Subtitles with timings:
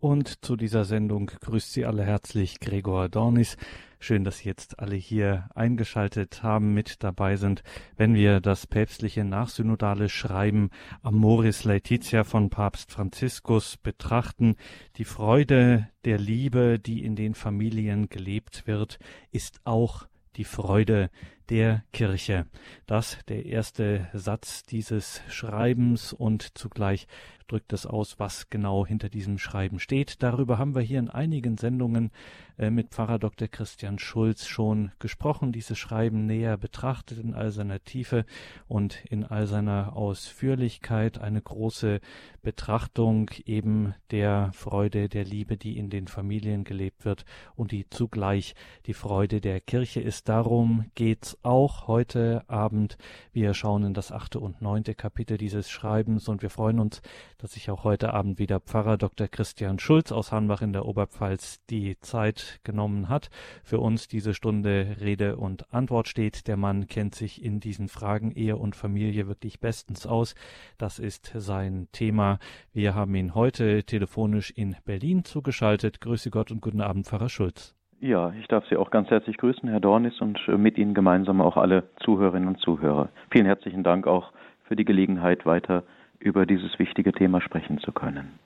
[0.00, 3.58] Und zu dieser Sendung grüßt Sie alle herzlich Gregor Dornis.
[3.98, 7.62] Schön, dass Sie jetzt alle hier eingeschaltet haben, mit dabei sind,
[7.98, 10.70] wenn wir das päpstliche nachsynodale Schreiben
[11.02, 14.56] Amoris Laetitia von Papst Franziskus betrachten.
[14.96, 18.98] Die Freude der Liebe, die in den Familien gelebt wird,
[19.32, 20.06] ist auch
[20.36, 21.10] die Freude
[21.50, 22.46] der Kirche.
[22.86, 27.06] Das der erste Satz dieses Schreibens und zugleich
[27.50, 30.22] drückt es aus, was genau hinter diesem Schreiben steht.
[30.22, 32.12] Darüber haben wir hier in einigen Sendungen
[32.58, 33.48] äh, mit Pfarrer Dr.
[33.48, 38.24] Christian Schulz schon gesprochen, dieses Schreiben näher betrachtet in all seiner Tiefe
[38.68, 41.18] und in all seiner Ausführlichkeit.
[41.18, 42.00] Eine große
[42.42, 47.24] Betrachtung eben der Freude, der Liebe, die in den Familien gelebt wird
[47.56, 48.54] und die zugleich
[48.86, 50.28] die Freude der Kirche ist.
[50.28, 52.96] Darum geht's auch heute Abend.
[53.32, 57.02] Wir schauen in das achte und neunte Kapitel dieses Schreibens und wir freuen uns,
[57.40, 59.26] dass sich auch heute Abend wieder Pfarrer Dr.
[59.28, 63.30] Christian Schulz aus Hanbach in der Oberpfalz die Zeit genommen hat.
[63.64, 66.48] Für uns diese Stunde Rede und Antwort steht.
[66.48, 70.34] Der Mann kennt sich in diesen Fragen Ehe und Familie wirklich bestens aus.
[70.76, 72.38] Das ist sein Thema.
[72.72, 76.00] Wir haben ihn heute telefonisch in Berlin zugeschaltet.
[76.00, 77.74] Grüße Gott und guten Abend, Pfarrer Schulz.
[78.00, 81.40] Ja, ich darf Sie auch ganz herzlich grüßen, Herr Dornis, und äh, mit Ihnen gemeinsam
[81.40, 83.10] auch alle Zuhörerinnen und Zuhörer.
[83.30, 84.32] Vielen herzlichen Dank auch
[84.64, 85.84] für die Gelegenheit, weiter
[86.20, 88.38] über dieses wichtige Thema sprechen zu können.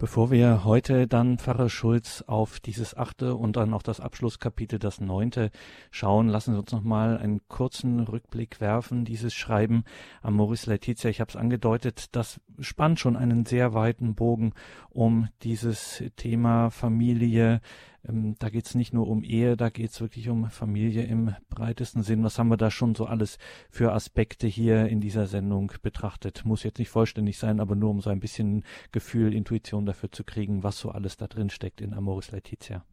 [0.00, 4.98] Bevor wir heute dann, Pfarrer Schulz, auf dieses achte und dann auch das Abschlusskapitel, das
[4.98, 5.50] neunte,
[5.90, 9.04] schauen, lassen Sie uns noch mal einen kurzen Rückblick werfen.
[9.04, 9.84] Dieses Schreiben
[10.22, 14.54] an Maurice Letizia, ich habe es angedeutet, das spannt schon einen sehr weiten Bogen
[14.88, 17.60] um dieses Thema Familie,
[18.08, 21.34] ähm, da geht es nicht nur um Ehe, da geht es wirklich um Familie im
[21.50, 22.24] breitesten Sinn.
[22.24, 23.38] Was haben wir da schon so alles
[23.70, 26.44] für Aspekte hier in dieser Sendung betrachtet?
[26.44, 30.24] Muss jetzt nicht vollständig sein, aber nur um so ein bisschen Gefühl, Intuition dafür zu
[30.24, 32.84] kriegen, was so alles da drin steckt in Amoris Laetitia.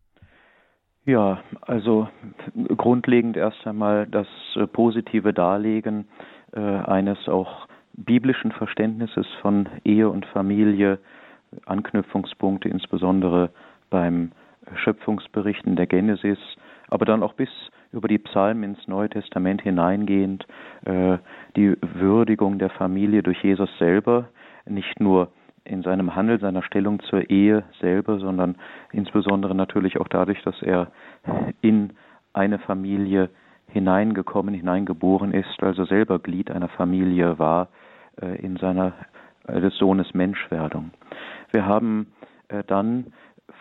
[1.06, 2.10] Ja, also
[2.76, 6.10] grundlegend erst einmal das äh, positive Darlegen
[6.52, 11.00] äh, eines auch biblischen Verständnisses von Ehe und Familie,
[11.66, 13.52] Anknüpfungspunkte insbesondere
[13.90, 14.32] beim
[14.76, 16.40] Schöpfungsberichten der Genesis,
[16.90, 17.50] aber dann auch bis
[17.92, 20.46] über die Psalmen ins Neue Testament hineingehend
[20.86, 21.18] äh,
[21.56, 24.30] die Würdigung der Familie durch Jesus selber,
[24.66, 25.30] nicht nur
[25.64, 28.56] in seinem Handel, seiner Stellung zur Ehe selber, sondern
[28.92, 30.92] insbesondere natürlich auch dadurch, dass er
[31.62, 31.94] in
[32.34, 33.30] eine Familie
[33.68, 37.68] hineingekommen, hineingeboren ist, also selber Glied einer Familie war
[38.22, 38.94] äh, in seiner
[39.48, 40.92] äh, des Sohnes Menschwerdung.
[41.52, 42.08] Wir haben
[42.48, 43.08] äh, dann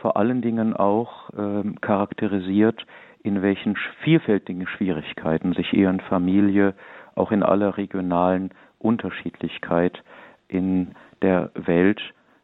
[0.00, 2.86] vor allen Dingen auch ähm, charakterisiert,
[3.22, 6.74] in welchen vielfältigen Schwierigkeiten sich Ehe und Familie
[7.14, 10.02] auch in aller regionalen Unterschiedlichkeit
[10.48, 12.00] in der Welt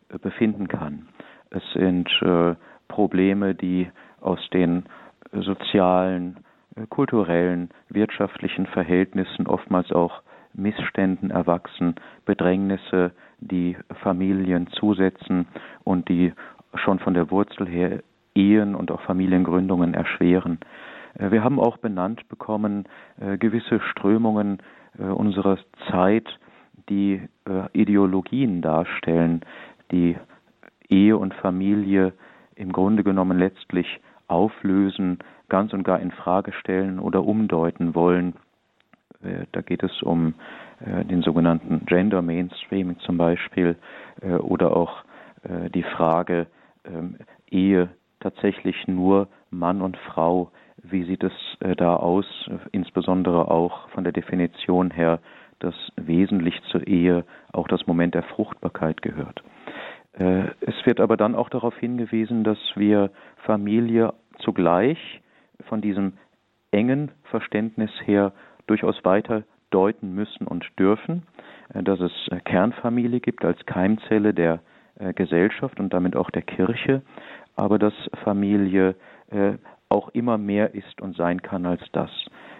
[0.08, 1.08] äh, befinden kann.
[1.50, 2.54] Es sind äh,
[2.88, 4.84] Probleme, die aus den
[5.32, 6.38] sozialen,
[6.76, 10.22] äh, kulturellen, wirtschaftlichen Verhältnissen oftmals auch
[10.54, 11.94] Missständen erwachsen,
[12.26, 15.46] Bedrängnisse, die Familien zusetzen
[15.84, 16.32] und die
[16.74, 18.02] schon von der Wurzel her
[18.34, 20.58] Ehen und auch Familiengründungen erschweren.
[21.18, 22.84] Äh, wir haben auch benannt bekommen
[23.20, 24.58] äh, gewisse Strömungen
[24.98, 25.58] äh, unserer
[25.90, 26.26] Zeit,
[26.88, 27.22] die
[27.72, 29.42] Ideologien darstellen,
[29.92, 30.16] die
[30.88, 32.12] Ehe und Familie
[32.56, 38.34] im Grunde genommen letztlich auflösen, ganz und gar in Frage stellen oder umdeuten wollen.
[39.52, 40.34] Da geht es um
[40.80, 43.76] den sogenannten Gender Mainstreaming zum Beispiel
[44.40, 45.04] oder auch
[45.72, 46.48] die Frage,
[46.84, 47.16] ähm,
[47.50, 50.50] Ehe tatsächlich nur Mann und Frau?
[50.82, 52.26] Wie sieht es äh, da aus,
[52.72, 55.20] insbesondere auch von der Definition her,
[55.58, 59.42] dass wesentlich zur Ehe auch das Moment der Fruchtbarkeit gehört?
[60.12, 63.10] Äh, es wird aber dann auch darauf hingewiesen, dass wir
[63.44, 65.20] Familie zugleich
[65.68, 66.14] von diesem
[66.70, 68.32] engen Verständnis her
[68.66, 71.22] durchaus weiter deuten müssen und dürfen,
[71.74, 74.60] äh, dass es äh, Kernfamilie gibt als Keimzelle der
[75.12, 77.02] Gesellschaft und damit auch der Kirche,
[77.56, 77.94] aber dass
[78.24, 78.94] Familie
[79.30, 79.54] äh,
[79.88, 82.10] auch immer mehr ist und sein kann als das.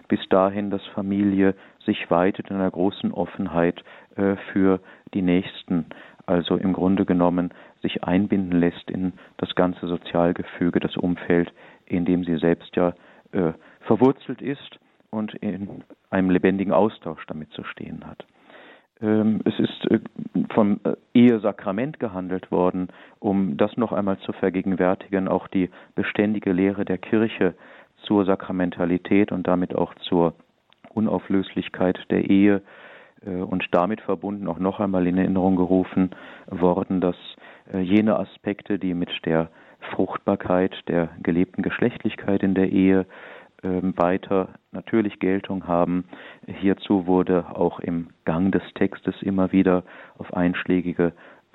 [0.09, 1.55] Bis dahin, dass Familie
[1.85, 3.83] sich weitet in einer großen Offenheit
[4.17, 4.81] äh, für
[5.15, 5.87] die Nächsten,
[6.27, 11.53] also im Grunde genommen sich einbinden lässt in das ganze Sozialgefüge, das Umfeld,
[11.87, 12.93] in dem sie selbst ja
[13.33, 14.79] äh, verwurzelt ist
[15.11, 18.25] und in einem lebendigen Austausch damit zu stehen hat.
[19.03, 19.99] Ähm, es ist äh,
[20.55, 22.89] vom äh, Ehesakrament gehandelt worden,
[23.19, 27.55] um das noch einmal zu vergegenwärtigen, auch die beständige Lehre der Kirche
[28.05, 30.35] zur Sakramentalität und damit auch zur
[30.95, 32.63] Unauflöslichkeit der Ehe
[33.27, 36.11] äh, und damit verbunden auch noch einmal in Erinnerung gerufen
[36.49, 37.17] worden, dass
[37.73, 39.49] jene Aspekte, die mit der
[39.95, 43.07] Fruchtbarkeit, der gelebten Geschlechtlichkeit in der Ehe
[43.63, 46.05] weiter natürlich Geltung haben.
[46.47, 49.85] Hierzu wurde auch im Gang des Textes immer wieder
[50.19, 51.13] auf einschlägige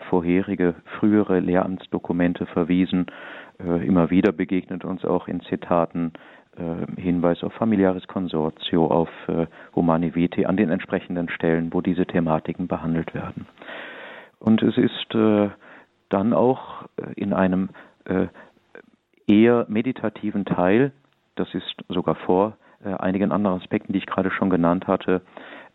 [0.09, 3.07] vorherige, frühere Lehramtsdokumente verwiesen.
[3.59, 6.13] Äh, immer wieder begegnet uns auch in Zitaten
[6.57, 12.05] äh, Hinweis auf familiares Consortio, auf äh, Humani Vitae an den entsprechenden Stellen, wo diese
[12.05, 13.47] Thematiken behandelt werden.
[14.39, 15.15] Und es ist
[16.09, 17.69] dann auch in einem
[19.25, 20.91] eher meditativen Teil,
[21.39, 25.21] das ist sogar vor einigen anderen Aspekten, die ich gerade schon genannt hatte,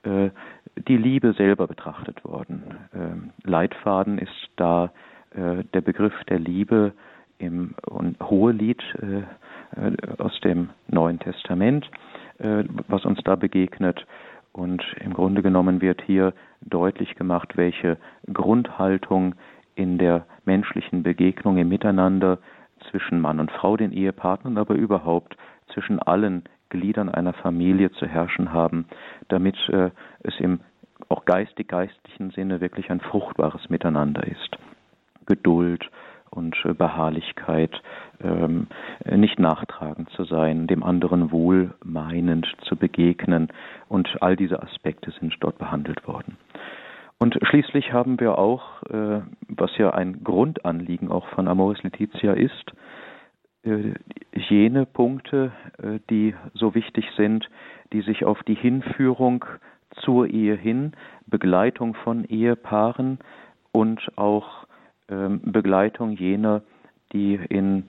[0.04, 2.62] die Liebe selber betrachtet worden.
[2.94, 4.92] Ähm, Leitfaden ist da
[5.34, 6.92] äh, der Begriff der Liebe
[7.38, 7.74] im
[8.22, 9.22] Hohelied äh,
[9.80, 11.90] äh, aus dem Neuen Testament,
[12.88, 14.04] was uns da begegnet.
[14.52, 17.98] Und im Grunde genommen wird hier deutlich gemacht, welche
[18.32, 19.36] Grundhaltung
[19.76, 22.38] in der menschlichen Begegnung im Miteinander
[22.90, 25.36] zwischen Mann und Frau, den Ehepartnern, aber überhaupt
[25.72, 28.86] zwischen allen Gliedern einer Familie zu herrschen haben,
[29.28, 29.90] damit äh,
[30.20, 30.60] es im
[31.08, 34.56] auch geistig-geistlichen Sinne wirklich ein fruchtbares Miteinander ist.
[35.26, 35.90] Geduld
[36.30, 37.82] und äh, Beharrlichkeit,
[38.22, 38.66] ähm,
[39.04, 43.48] nicht nachtragend zu sein, dem anderen wohlmeinend zu begegnen
[43.88, 46.36] und all diese Aspekte sind dort behandelt worden.
[47.18, 52.72] Und schließlich haben wir auch, äh, was ja ein Grundanliegen auch von Amoris Laetitia ist,
[53.64, 57.48] jene Punkte, äh, die so wichtig sind,
[57.92, 59.44] die sich auf die Hinführung
[60.02, 60.92] zur Ehe hin,
[61.26, 63.18] Begleitung von Ehepaaren
[63.72, 64.66] und auch
[65.08, 66.62] ähm, Begleitung jener,
[67.12, 67.88] die in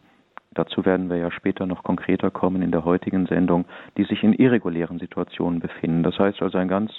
[0.55, 3.65] Dazu werden wir ja später noch konkreter kommen in der heutigen Sendung,
[3.97, 6.03] die sich in irregulären Situationen befinden.
[6.03, 6.91] Das heißt also eine ganz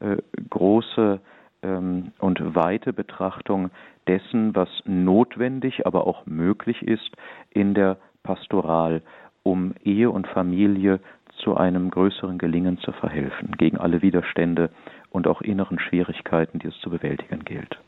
[0.00, 0.16] äh,
[0.48, 1.20] große
[1.62, 3.70] ähm, und weite Betrachtung
[4.06, 7.10] dessen, was notwendig, aber auch möglich ist
[7.50, 9.02] in der Pastoral,
[9.42, 11.00] um Ehe und Familie
[11.42, 14.70] zu einem größeren Gelingen zu verhelfen, gegen alle Widerstände
[15.10, 17.78] und auch inneren Schwierigkeiten, die es zu bewältigen gilt.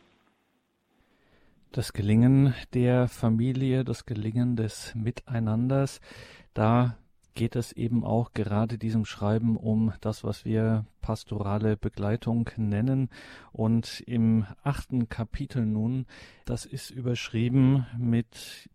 [1.72, 6.00] Das Gelingen der Familie, das Gelingen des Miteinanders,
[6.54, 6.96] da
[7.34, 13.10] geht es eben auch gerade diesem Schreiben um das, was wir pastorale Begleitung nennen.
[13.52, 16.06] Und im achten Kapitel nun,
[16.44, 18.70] das ist überschrieben mit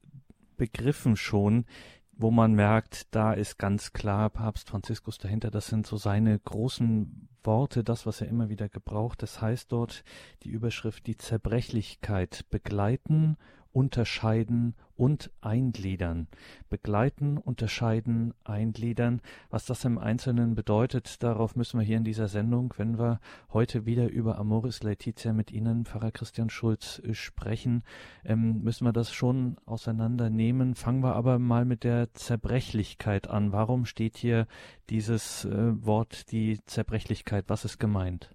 [0.60, 1.66] Begriffen schon,
[2.12, 5.50] wo man merkt, da ist ganz klar Papst Franziskus dahinter.
[5.50, 9.24] Das sind so seine großen Worte, das, was er immer wieder gebraucht.
[9.24, 10.04] Das heißt dort
[10.44, 13.38] die Überschrift die Zerbrechlichkeit begleiten
[13.72, 16.28] unterscheiden und eingliedern.
[16.70, 19.22] Begleiten, unterscheiden, eingliedern.
[19.50, 23.20] Was das im Einzelnen bedeutet, darauf müssen wir hier in dieser Sendung, wenn wir
[23.54, 27.84] heute wieder über Amoris Laetitia mit Ihnen, Pfarrer Christian Schulz, sprechen,
[28.26, 30.76] ähm, müssen wir das schon auseinandernehmen.
[30.76, 33.54] Fangen wir aber mal mit der Zerbrechlichkeit an.
[33.54, 34.48] Warum steht hier
[34.90, 37.46] dieses äh, Wort, die Zerbrechlichkeit?
[37.48, 38.32] Was ist gemeint?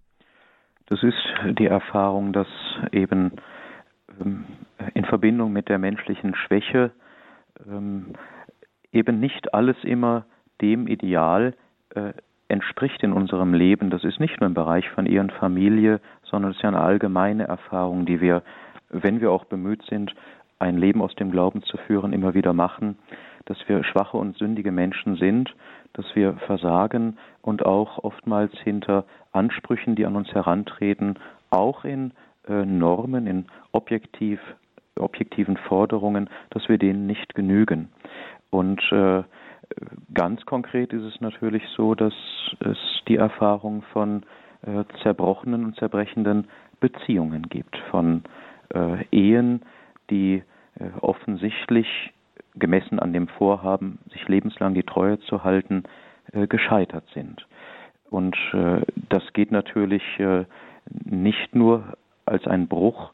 [0.86, 2.48] Das ist die Erfahrung, dass
[2.92, 3.32] eben
[4.94, 6.92] in Verbindung mit der menschlichen Schwäche
[7.66, 8.14] ähm,
[8.92, 10.24] eben nicht alles immer
[10.60, 11.54] dem Ideal
[11.94, 12.12] äh,
[12.48, 13.90] entspricht in unserem Leben.
[13.90, 17.44] Das ist nicht nur im Bereich von und Familie, sondern es ist ja eine allgemeine
[17.44, 18.42] Erfahrung, die wir,
[18.90, 20.14] wenn wir auch bemüht sind,
[20.58, 22.96] ein Leben aus dem Glauben zu führen, immer wieder machen,
[23.46, 25.55] dass wir schwache und sündige Menschen sind,
[25.93, 31.19] dass wir versagen und auch oftmals hinter Ansprüchen, die an uns herantreten,
[31.50, 32.12] auch in
[32.48, 34.41] Normen, in objektiv,
[34.96, 37.89] objektiven Forderungen, dass wir denen nicht genügen.
[38.51, 39.22] Und äh,
[40.13, 42.15] ganz konkret ist es natürlich so, dass
[42.60, 44.22] es die Erfahrung von
[44.63, 46.48] äh, zerbrochenen und zerbrechenden
[46.81, 48.22] Beziehungen gibt, von
[48.74, 49.63] äh, Ehen,
[50.10, 50.43] die
[50.79, 51.86] äh, offensichtlich
[52.55, 55.84] gemessen an dem Vorhaben, sich lebenslang die Treue zu halten,
[56.32, 57.46] äh, gescheitert sind.
[58.10, 58.36] Und
[59.08, 60.05] das geht natürlich
[61.05, 63.12] nicht nur als ein Bruch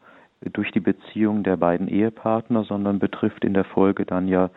[0.52, 4.50] durch die Beziehung der beiden Ehepartner, sondern betrifft in der Folge dann ja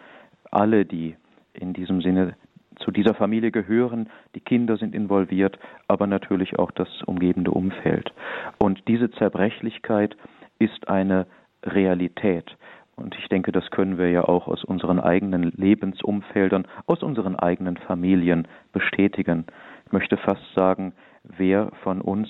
[0.51, 1.15] alle, die
[1.53, 2.36] in diesem Sinne
[2.77, 4.10] zu dieser Familie gehören.
[4.36, 8.13] Die Kinder sind involviert, aber natürlich auch das umgebende Umfeld.
[8.60, 10.15] Und diese Zerbrechlichkeit
[10.60, 11.27] ist eine
[11.63, 12.55] Realität.
[12.95, 17.77] Und ich denke, das können wir ja auch aus unseren eigenen Lebensumfeldern, aus unseren eigenen
[17.77, 19.45] Familien bestätigen.
[19.88, 20.93] Ich möchte fast sagen,
[21.24, 22.29] wer von uns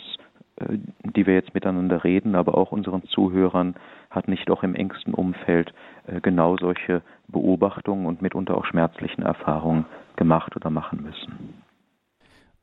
[0.59, 3.75] die wir jetzt miteinander reden, aber auch unseren Zuhörern,
[4.09, 5.73] hat nicht auch im engsten Umfeld
[6.07, 11.62] äh, genau solche Beobachtungen und mitunter auch schmerzlichen Erfahrungen gemacht oder machen müssen.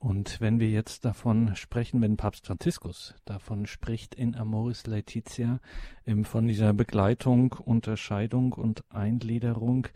[0.01, 5.61] Und wenn wir jetzt davon sprechen, wenn Papst Franziskus davon spricht in Amoris Laetitia,
[6.07, 9.89] ähm, von dieser Begleitung, Unterscheidung und Eingliederung,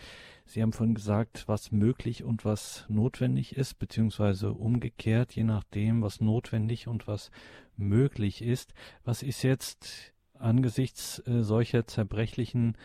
[0.46, 6.20] Sie haben vorhin gesagt, was möglich und was notwendig ist, beziehungsweise umgekehrt, je nachdem, was
[6.20, 7.30] notwendig und was
[7.78, 8.74] möglich ist.
[9.04, 12.76] Was ist jetzt angesichts äh, solcher zerbrechlichen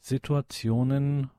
[0.00, 1.30] Situationen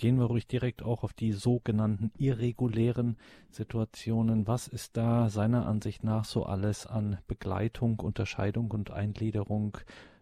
[0.00, 3.18] Gehen wir ruhig direkt auch auf die sogenannten irregulären
[3.50, 4.46] Situationen.
[4.46, 9.76] Was ist da seiner Ansicht nach so alles an Begleitung, Unterscheidung und Eingliederung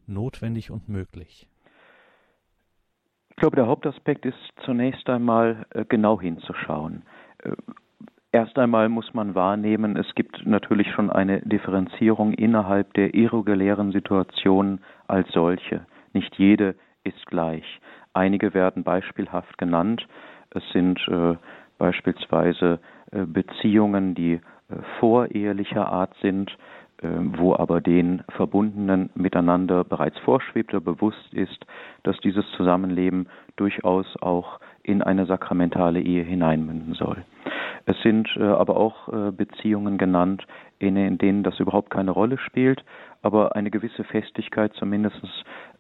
[0.09, 1.47] notwendig und möglich?
[3.31, 7.05] Ich glaube, der Hauptaspekt ist zunächst einmal äh, genau hinzuschauen.
[7.45, 7.53] Äh,
[8.33, 14.81] erst einmal muss man wahrnehmen, es gibt natürlich schon eine Differenzierung innerhalb der irregulären Situationen
[15.07, 15.87] als solche.
[16.15, 17.65] Nicht jede ist gleich.
[18.13, 20.07] Einige werden beispielhaft genannt.
[20.51, 21.37] Es sind äh,
[21.79, 22.81] beispielsweise
[23.13, 24.41] äh, Beziehungen, die äh,
[25.01, 26.51] vorehelicher Art sind,
[27.03, 31.65] äh, wo aber den Verbundenen miteinander bereits vorschwebt oder bewusst ist,
[32.03, 37.25] dass dieses Zusammenleben durchaus auch in eine sakramentale Ehe hineinmünden soll.
[37.87, 40.47] Es sind äh, aber auch Beziehungen genannt,
[40.79, 42.85] in denen das überhaupt keine Rolle spielt,
[43.23, 45.21] aber eine gewisse Festigkeit zumindest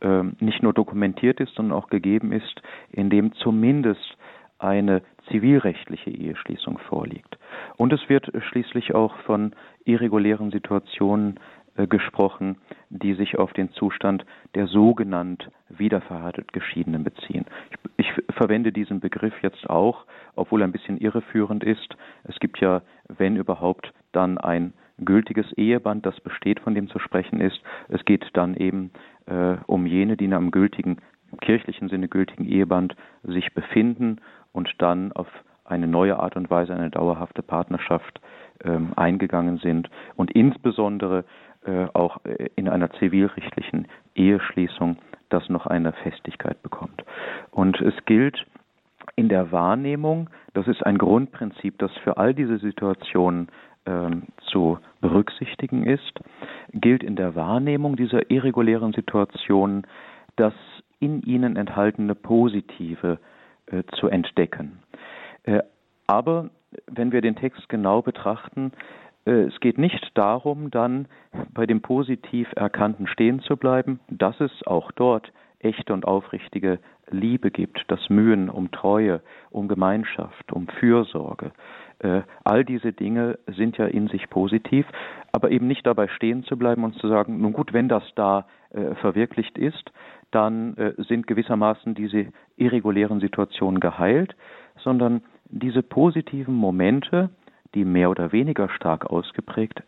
[0.00, 4.16] äh, nicht nur dokumentiert ist, sondern auch gegeben ist, indem zumindest
[4.58, 7.38] eine zivilrechtliche Eheschließung vorliegt.
[7.76, 9.54] Und es wird schließlich auch von
[9.84, 11.38] irregulären Situationen
[11.76, 12.56] äh, gesprochen,
[12.90, 17.44] die sich auf den Zustand der sogenannt wiederverheiratet Geschiedenen beziehen.
[17.96, 20.04] Ich, ich, verwende diesen Begriff jetzt auch,
[20.34, 21.96] obwohl er ein bisschen irreführend ist.
[22.24, 24.72] Es gibt ja, wenn überhaupt, dann ein
[25.04, 27.60] gültiges Eheband, das besteht, von dem zu sprechen ist.
[27.88, 28.90] Es geht dann eben
[29.26, 30.98] äh, um jene, die in einem gültigen,
[31.32, 34.20] im kirchlichen Sinne gültigen Eheband sich befinden
[34.52, 35.28] und dann auf
[35.64, 38.20] eine neue Art und Weise eine dauerhafte Partnerschaft
[38.64, 41.24] ähm, eingegangen sind und insbesondere
[41.66, 44.96] äh, auch äh, in einer zivilrechtlichen Eheschließung
[45.28, 47.04] das noch eine Festigkeit bekommt.
[47.50, 48.46] Und es gilt
[49.16, 53.48] in der Wahrnehmung, das ist ein Grundprinzip, das für all diese Situationen
[54.50, 56.20] zu berücksichtigen ist,
[56.72, 59.86] gilt in der Wahrnehmung dieser irregulären Situationen
[60.38, 60.54] das
[61.00, 63.18] in ihnen enthaltene Positive
[63.66, 64.78] äh, zu entdecken.
[65.44, 65.60] Äh,
[66.06, 66.50] aber
[66.86, 68.72] wenn wir den Text genau betrachten,
[69.26, 71.06] äh, es geht nicht darum, dann
[71.52, 76.78] bei dem positiv Erkannten stehen zu bleiben, dass es auch dort echte und aufrichtige
[77.10, 81.52] Liebe gibt, das Mühen um Treue, um Gemeinschaft, um Fürsorge,
[82.44, 84.86] all diese Dinge sind ja in sich positiv,
[85.32, 88.46] aber eben nicht dabei stehen zu bleiben und zu sagen, nun gut, wenn das da
[88.70, 89.92] äh, verwirklicht ist,
[90.30, 92.26] dann äh, sind gewissermaßen diese
[92.56, 94.36] irregulären Situationen geheilt,
[94.78, 97.30] sondern diese positiven Momente,
[97.74, 99.82] die mehr oder weniger stark ausgeprägt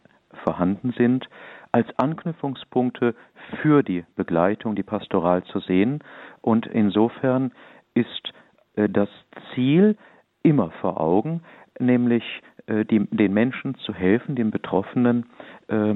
[0.45, 1.29] vorhanden sind,
[1.73, 3.14] als Anknüpfungspunkte
[3.61, 6.02] für die Begleitung, die Pastoral zu sehen.
[6.40, 7.52] Und insofern
[7.95, 8.33] ist
[8.76, 9.09] äh, das
[9.55, 9.97] Ziel
[10.43, 11.43] immer vor Augen,
[11.81, 12.25] nämlich
[12.67, 15.27] äh, die, den Menschen zu helfen, den Betroffenen
[15.69, 15.95] äh,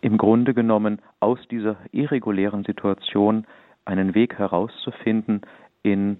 [0.00, 3.46] im Grunde genommen aus dieser irregulären Situation
[3.84, 5.42] einen Weg herauszufinden
[5.82, 6.18] in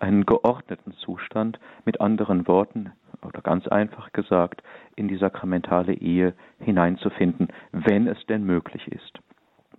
[0.00, 4.62] einen geordneten Zustand, mit anderen Worten oder ganz einfach gesagt,
[4.94, 9.18] in die sakramentale Ehe hineinzufinden, wenn es denn möglich ist.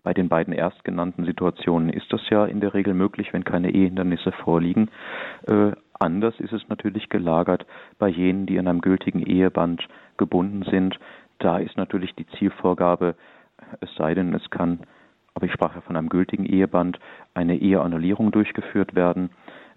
[0.07, 4.31] Bei den beiden erstgenannten Situationen ist das ja in der Regel möglich, wenn keine Ehehindernisse
[4.31, 4.87] vorliegen.
[5.45, 7.65] Äh, Anders ist es natürlich gelagert
[7.99, 9.85] bei jenen, die an einem gültigen Eheband
[10.15, 10.97] gebunden sind.
[11.39, 13.15] Da ist natürlich die Zielvorgabe,
[13.81, 14.79] es sei denn, es kann,
[15.33, 16.97] aber ich sprach ja von einem gültigen Eheband,
[17.33, 19.29] eine Eheannullierung durchgeführt werden.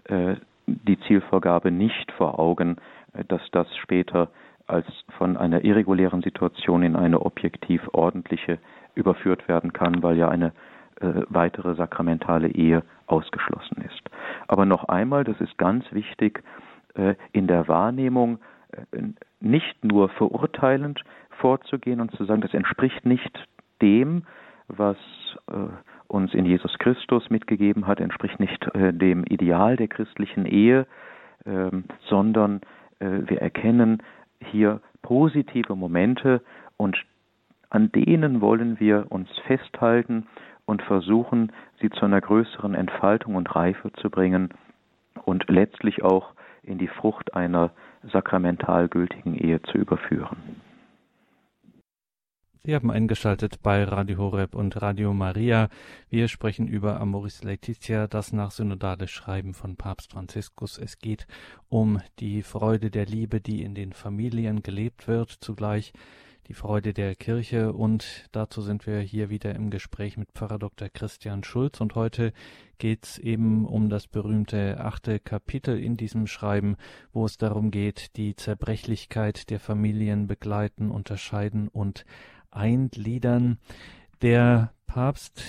[0.05, 0.37] Äh,
[0.69, 2.77] die Zielvorgabe nicht vor Augen,
[3.15, 4.29] äh, dass das später
[4.69, 4.87] als
[5.19, 8.61] von einer irregulären Situation in eine objektiv ordentliche
[8.95, 10.53] überführt werden kann, weil ja eine
[11.01, 14.11] äh, weitere sakramentale Ehe ausgeschlossen ist.
[14.49, 16.43] Aber noch einmal, das ist ganz wichtig,
[16.95, 18.39] äh, in der Wahrnehmung
[18.73, 19.01] äh,
[19.41, 23.49] nicht nur verurteilend vorzugehen und zu sagen, das entspricht nicht
[23.81, 24.25] dem,
[24.69, 24.99] was
[26.07, 30.87] uns in Jesus Christus mitgegeben hat, entspricht nicht dem Ideal der christlichen Ehe,
[31.47, 32.61] ähm, sondern
[32.99, 34.03] wir erkennen
[34.45, 36.43] hier positive Momente
[36.77, 36.95] und
[37.71, 40.27] an denen wollen wir uns festhalten
[40.67, 44.51] und versuchen, sie zu einer größeren Entfaltung und Reife zu bringen
[45.25, 47.71] und letztlich auch in die Frucht einer
[48.13, 50.37] sakramental gültigen Ehe zu überführen.
[52.63, 55.71] Sie haben eingeschaltet bei Radio Horeb und Radio Maria.
[56.11, 60.77] Wir sprechen über Amoris Laetitia, das nachsynodale Schreiben von Papst Franziskus.
[60.77, 61.27] Es geht
[61.71, 65.95] um die Freude der Liebe, die in den Familien gelebt wird, zugleich
[66.51, 70.89] die Freude der Kirche und dazu sind wir hier wieder im Gespräch mit Pfarrer Dr.
[70.89, 72.33] Christian Schulz und heute
[72.79, 76.75] geht's eben um das berühmte achte Kapitel in diesem Schreiben,
[77.13, 82.05] wo es darum geht, die Zerbrechlichkeit der Familien begleiten, unterscheiden und
[82.51, 83.61] eingliedern.
[84.21, 85.45] Der Papst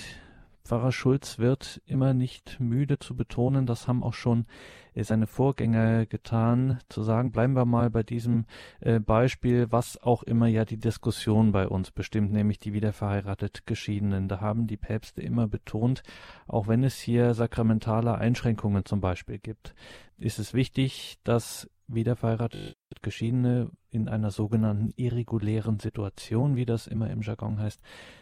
[0.64, 4.46] Pfarrer Schulz wird immer nicht müde zu betonen, das haben auch schon
[4.94, 8.46] äh, seine Vorgänger getan, zu sagen, bleiben wir mal bei diesem
[8.80, 14.28] äh, Beispiel, was auch immer ja die Diskussion bei uns bestimmt, nämlich die wiederverheiratet Geschiedenen.
[14.28, 16.02] Da haben die Päpste immer betont,
[16.46, 19.74] auch wenn es hier sakramentale Einschränkungen zum Beispiel gibt,
[20.18, 27.22] ist es wichtig, dass wiederverheiratet Geschiedene in einer sogenannten irregulären Situation, wie das immer im
[27.22, 27.80] Jargon heißt,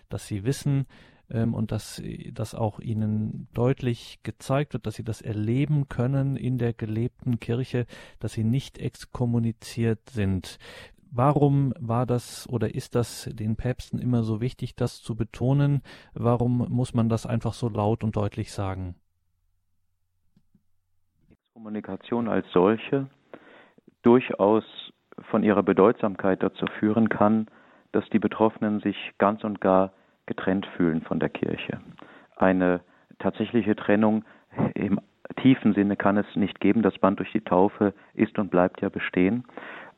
[0.09, 0.87] dass sie wissen,
[1.31, 6.59] ähm, und dass das auch ihnen deutlich gezeigt wird, dass sie das erleben können in
[6.59, 7.87] der gelebten Kirche,
[8.19, 10.59] dass sie nicht exkommuniziert sind.
[11.13, 15.83] Warum war das oder ist das den Päpsten immer so wichtig, das zu betonen?
[16.15, 18.95] Warum muss man das einfach so laut und deutlich sagen?
[21.31, 23.09] Exkommunikation als solche
[24.03, 24.65] durchaus
[25.31, 27.47] von ihrer Bedeutsamkeit dazu führen kann,
[27.93, 29.93] dass die Betroffenen sich ganz und gar
[30.27, 31.81] getrennt fühlen von der Kirche.
[32.37, 32.81] Eine
[33.19, 34.25] tatsächliche Trennung
[34.75, 35.01] im
[35.37, 36.83] tiefen Sinne kann es nicht geben.
[36.83, 39.45] Das Band durch die Taufe ist und bleibt ja bestehen.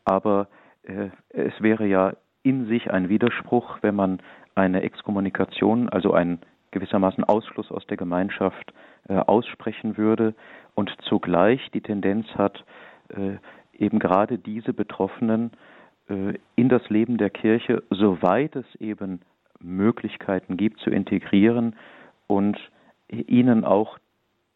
[0.05, 0.49] Aber
[0.83, 4.21] äh, es wäre ja in sich ein Widerspruch, wenn man
[4.55, 6.41] eine Exkommunikation, also einen
[6.73, 8.73] gewissermaßen Ausschluss aus der Gemeinschaft
[9.09, 10.35] äh, aussprechen würde
[10.75, 12.65] und zugleich die Tendenz hat,
[13.09, 13.37] äh,
[13.79, 15.53] eben gerade diese Betroffenen
[16.09, 19.21] äh, in das Leben der Kirche, soweit es eben
[19.63, 21.77] Möglichkeiten gibt, zu integrieren
[22.27, 22.59] und
[23.09, 23.99] ihnen auch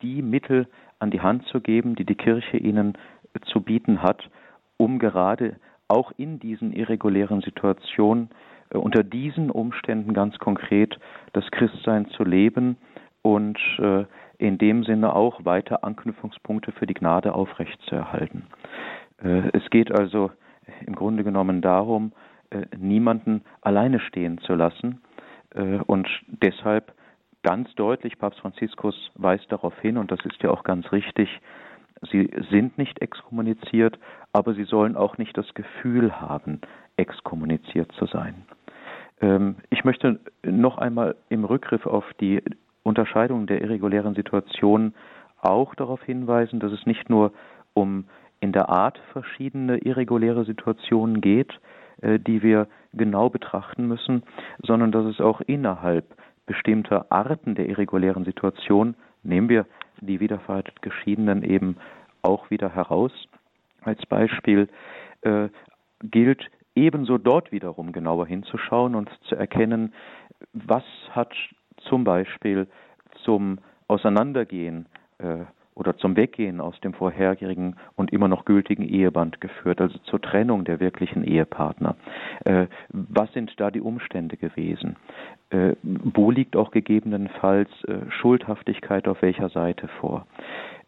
[0.03, 0.67] die Mittel
[0.99, 2.97] an die Hand zu geben, die die Kirche ihnen
[3.47, 4.29] zu bieten hat,
[4.77, 5.57] um gerade
[5.89, 8.31] auch in diesen irregulären Situationen
[8.71, 10.99] äh, unter diesen Umständen ganz konkret
[11.33, 12.77] das Christsein zu leben
[13.23, 14.05] und äh,
[14.39, 18.47] in dem Sinne auch weiter Anknüpfungspunkte für die Gnade aufrechtzuerhalten.
[19.23, 20.31] Äh, es geht also
[20.87, 22.13] im Grunde genommen darum,
[22.79, 25.01] niemanden alleine stehen zu lassen.
[25.55, 26.93] Äh, und deshalb
[27.43, 31.29] ganz deutlich, Papst Franziskus weist darauf hin, und das ist ja auch ganz richtig,
[32.11, 33.99] sie sind nicht exkommuniziert,
[34.33, 36.61] aber sie sollen auch nicht das Gefühl haben,
[36.97, 38.35] exkommuniziert zu sein.
[39.21, 42.43] Ähm, ich möchte noch einmal im Rückgriff auf die
[42.83, 44.95] Unterscheidung der irregulären Situationen
[45.41, 47.33] auch darauf hinweisen, dass es nicht nur
[47.75, 48.05] um
[48.41, 51.59] in der Art verschiedene irreguläre Situationen geht, äh,
[52.03, 54.23] die wir genau betrachten müssen,
[54.63, 56.15] sondern dass es auch innerhalb
[56.47, 59.67] bestimmter Arten der irregulären Situation, nehmen wir
[60.01, 61.77] die wiederverheiratet Geschiedenen eben
[62.23, 63.13] auch wieder heraus,
[63.83, 64.69] als Beispiel
[65.23, 65.49] äh,
[66.03, 69.95] gilt ebenso dort wiederum genauer hinzuschauen und zu erkennen,
[70.53, 71.33] was hat
[71.89, 72.67] zum Beispiel
[73.25, 74.87] zum Auseinandergehen
[75.19, 75.45] äh,
[75.77, 80.65] oder zum Weggehen aus dem vorherigen und immer noch gültigen Eheband geführt, also zur Trennung
[80.65, 81.97] der wirklichen Ehepartner.
[82.45, 84.97] Äh, was sind da die Umstände gewesen?
[85.51, 90.27] Äh, wo liegt auch gegebenenfalls äh, Schuldhaftigkeit auf welcher Seite vor?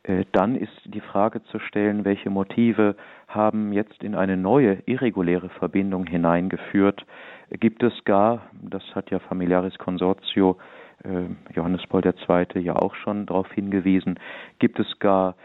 [0.04, 2.96] Äh, dann ist die Frage zu stellen, welche Motive
[3.28, 7.04] haben jetzt in eine neue irreguläre Verbindung hineingeführt?
[7.50, 10.56] Gibt es gar, das hat ja Familiaris Consortio
[11.54, 12.62] Johannes Paul II.
[12.62, 14.18] ja auch schon darauf hingewiesen,
[14.58, 15.36] gibt es gar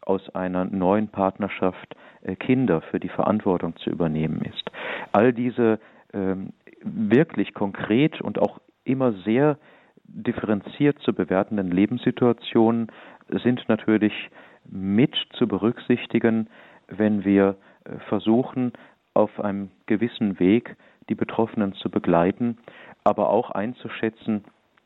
[0.00, 4.70] aus einer neuen Partnerschaft äh, Kinder für die Verantwortung zu übernehmen ist.
[5.12, 5.78] All diese
[6.12, 9.58] ähm, wirklich konkret und auch immer sehr
[10.04, 12.90] differenziert zu bewertenden Lebenssituationen
[13.28, 14.30] sind natürlich
[14.68, 16.48] mit zu berücksichtigen,
[16.88, 18.72] wenn wir äh, versuchen,
[19.14, 20.76] auf einem gewissen Weg
[21.08, 22.58] die Betroffenen zu begleiten,
[23.04, 24.44] aber auch einzuschätzen,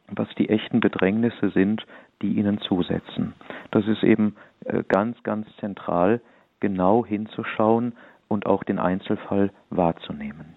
[0.08, 1.86] was die echten Bedrängnisse sind,
[2.22, 3.34] die ihnen zusetzen.
[3.70, 6.20] Das ist eben äh, ganz, ganz zentral,
[6.60, 7.94] genau hinzuschauen
[8.28, 10.54] und auch den Einzelfall wahrzunehmen.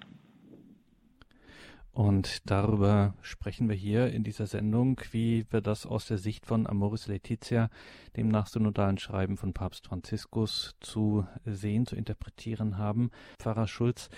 [1.92, 6.66] Und darüber sprechen wir hier in dieser Sendung, wie wir das aus der Sicht von
[6.66, 7.70] Amoris Laetitia,
[8.16, 13.12] dem nachsynodalen Schreiben von Papst Franziskus, zu sehen, zu interpretieren haben.
[13.38, 14.10] Pfarrer Schulz,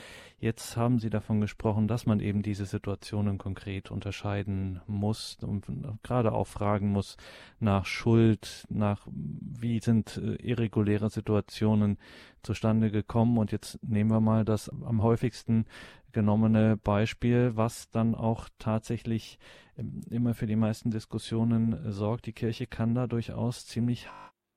[0.42, 5.68] jetzt haben Sie davon gesprochen, dass man eben diese Situationen konkret unterscheiden muss und
[6.04, 7.16] gerade auch fragen muss
[7.60, 11.98] nach Schuld, nach wie sind äh, irreguläre Situationen
[12.42, 13.38] zustande gekommen.
[13.38, 15.66] Und jetzt nehmen wir mal das am häufigsten
[16.12, 19.38] genommene Beispiel, was dann auch tatsächlich
[19.78, 22.26] ähm, immer für die meisten Diskussionen sorgt.
[22.26, 24.08] Die Kirche kann da durchaus ziemlich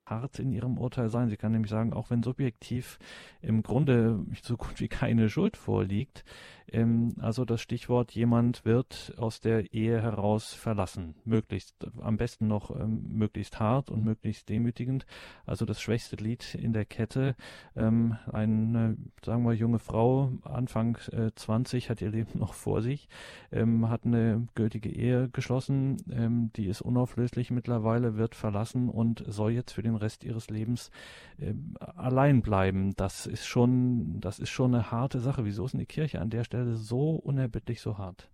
[0.05, 1.29] hart in ihrem Urteil sein.
[1.29, 2.99] Sie kann nämlich sagen, auch wenn subjektiv
[3.41, 6.23] im Grunde so gut wie keine Schuld vorliegt,
[6.71, 11.15] ähm, also das Stichwort, jemand wird aus der Ehe heraus verlassen.
[11.23, 15.05] Möglichst, am besten noch ähm, möglichst hart und möglichst demütigend.
[15.45, 17.35] Also das schwächste Glied in der Kette.
[17.75, 23.07] Ähm, eine, sagen wir, junge Frau, Anfang äh, 20, hat ihr Leben noch vor sich,
[23.51, 29.51] ähm, hat eine gültige Ehe geschlossen, ähm, die ist unauflöslich mittlerweile, wird verlassen und soll
[29.51, 30.91] jetzt für den Rest ihres Lebens
[31.39, 31.53] äh,
[31.95, 32.95] allein bleiben.
[32.95, 35.45] Das ist schon, das ist schon eine harte Sache.
[35.45, 38.29] Wieso ist eine Kirche an der Stelle Stelle so unerbittlich so hart?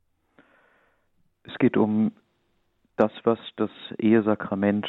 [1.44, 2.12] Es geht um
[2.98, 4.88] das, was das Ehesakrament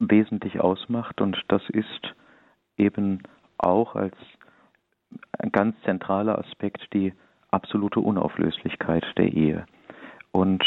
[0.00, 2.14] wesentlich ausmacht und das ist
[2.76, 3.22] eben
[3.58, 4.16] auch als
[5.38, 7.12] ein ganz zentraler Aspekt die
[7.50, 9.66] absolute Unauflöslichkeit der Ehe.
[10.32, 10.64] Und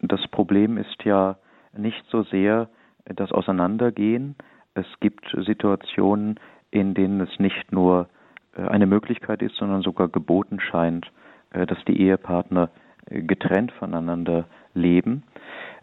[0.00, 1.36] das Problem ist ja
[1.76, 2.70] nicht so sehr
[3.04, 4.36] das Auseinandergehen.
[4.76, 6.38] Es gibt Situationen,
[6.70, 8.08] in denen es nicht nur
[8.56, 11.10] äh, eine Möglichkeit ist, sondern sogar geboten scheint,
[11.50, 12.68] äh, dass die Ehepartner
[13.06, 15.22] äh, getrennt voneinander leben,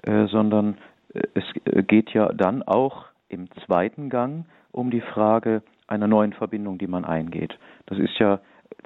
[0.05, 0.77] sondern
[1.33, 1.43] es
[1.87, 7.05] geht ja dann auch im zweiten Gang um die Frage einer neuen Verbindung, die man
[7.05, 7.57] eingeht.
[7.87, 8.39] Das ist ja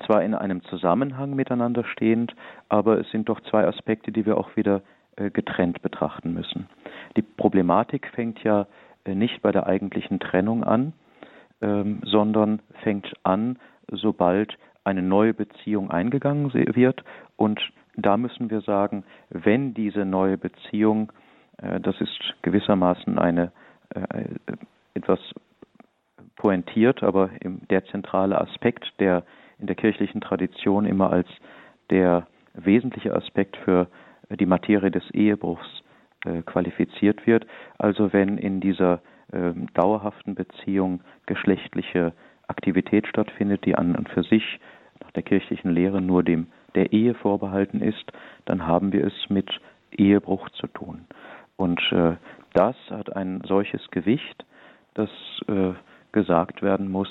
[0.06, 2.36] zwar in einem Zusammenhang miteinander stehend,
[2.70, 4.82] aber es sind doch zwei Aspekte, die wir auch wieder
[5.34, 6.70] getrennt betrachten müssen.
[7.18, 8.68] Die Problematik fängt ja
[9.16, 10.94] nicht bei der eigentlichen Trennung an,
[11.62, 13.58] ähm, sondern fängt an,
[13.90, 17.04] sobald eine neue Beziehung eingegangen wird.
[17.36, 17.60] Und
[17.96, 21.12] da müssen wir sagen, wenn diese neue Beziehung,
[21.58, 23.52] äh, das ist gewissermaßen eine
[23.94, 24.26] äh,
[24.94, 25.20] etwas
[26.36, 27.32] pointiert, aber
[27.70, 29.24] der zentrale Aspekt, der
[29.60, 31.28] in der kirchlichen Tradition immer als
[31.90, 33.88] der wesentliche Aspekt für
[34.30, 35.84] die Materie des Ehebruchs
[36.46, 37.46] qualifiziert wird.
[37.78, 39.02] Also wenn in dieser
[39.34, 42.14] ähm, dauerhaften Beziehung geschlechtliche
[42.48, 44.60] Aktivität stattfindet, die an und für sich
[45.02, 48.12] nach der kirchlichen Lehre nur dem der Ehe vorbehalten ist,
[48.46, 49.50] dann haben wir es mit
[49.92, 51.06] Ehebruch zu tun.
[51.58, 52.16] Und äh,
[52.54, 54.46] das hat ein solches Gewicht,
[54.94, 55.10] dass
[55.48, 55.74] äh,
[56.12, 57.10] gesagt werden muss,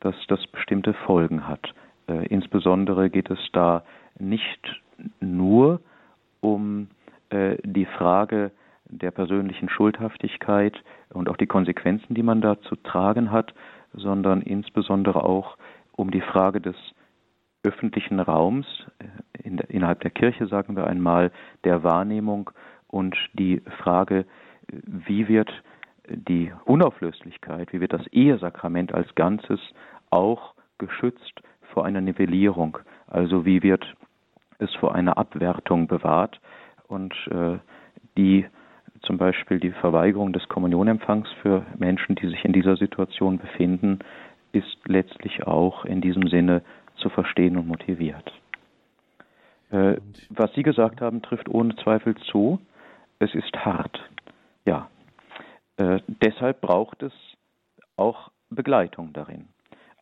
[0.00, 1.74] dass das bestimmte Folgen hat.
[2.08, 3.84] Äh, insbesondere geht es da
[4.18, 4.80] nicht
[5.20, 5.80] nur
[6.40, 7.01] um äh,
[7.32, 8.50] die Frage
[8.92, 10.76] der persönlichen Schuldhaftigkeit
[11.10, 13.54] und auch die Konsequenzen, die man da zu tragen hat,
[13.94, 15.56] sondern insbesondere auch
[15.92, 16.76] um die Frage des
[17.62, 18.66] öffentlichen Raums,
[18.98, 19.04] äh,
[19.42, 21.30] in innerhalb der Kirche sagen wir einmal,
[21.64, 22.50] der Wahrnehmung
[22.88, 24.24] und die Frage,
[24.68, 25.50] wie wird
[26.08, 29.60] die Unauflöslichkeit, wie wird das Ehesakrament als Ganzes
[30.10, 31.42] auch geschützt
[31.72, 33.84] vor einer Nivellierung, also wie wird
[34.58, 36.40] es vor einer Abwertung bewahrt
[36.92, 37.58] und äh,
[38.16, 38.46] die
[39.00, 43.98] zum Beispiel die Verweigerung des Kommunionempfangs für Menschen, die sich in dieser Situation befinden,
[44.52, 46.62] ist letztlich auch in diesem Sinne
[46.96, 48.32] zu verstehen und motiviert.
[49.70, 49.96] Äh,
[50.28, 52.60] was Sie gesagt haben, trifft ohne Zweifel zu.
[53.18, 53.98] Es ist hart.
[54.66, 54.88] Ja.
[55.78, 57.12] Äh, deshalb braucht es
[57.96, 59.48] auch Begleitung darin.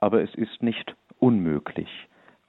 [0.01, 1.89] Aber es ist nicht unmöglich.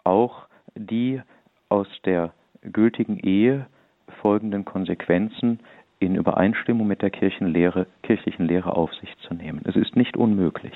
[0.04, 1.22] Auch die
[1.70, 3.68] aus der gültigen Ehe
[4.12, 5.60] folgenden Konsequenzen
[6.00, 9.62] in Übereinstimmung mit der Kirchenlehre, kirchlichen Lehre auf sich zu nehmen.
[9.66, 10.74] Es ist nicht unmöglich.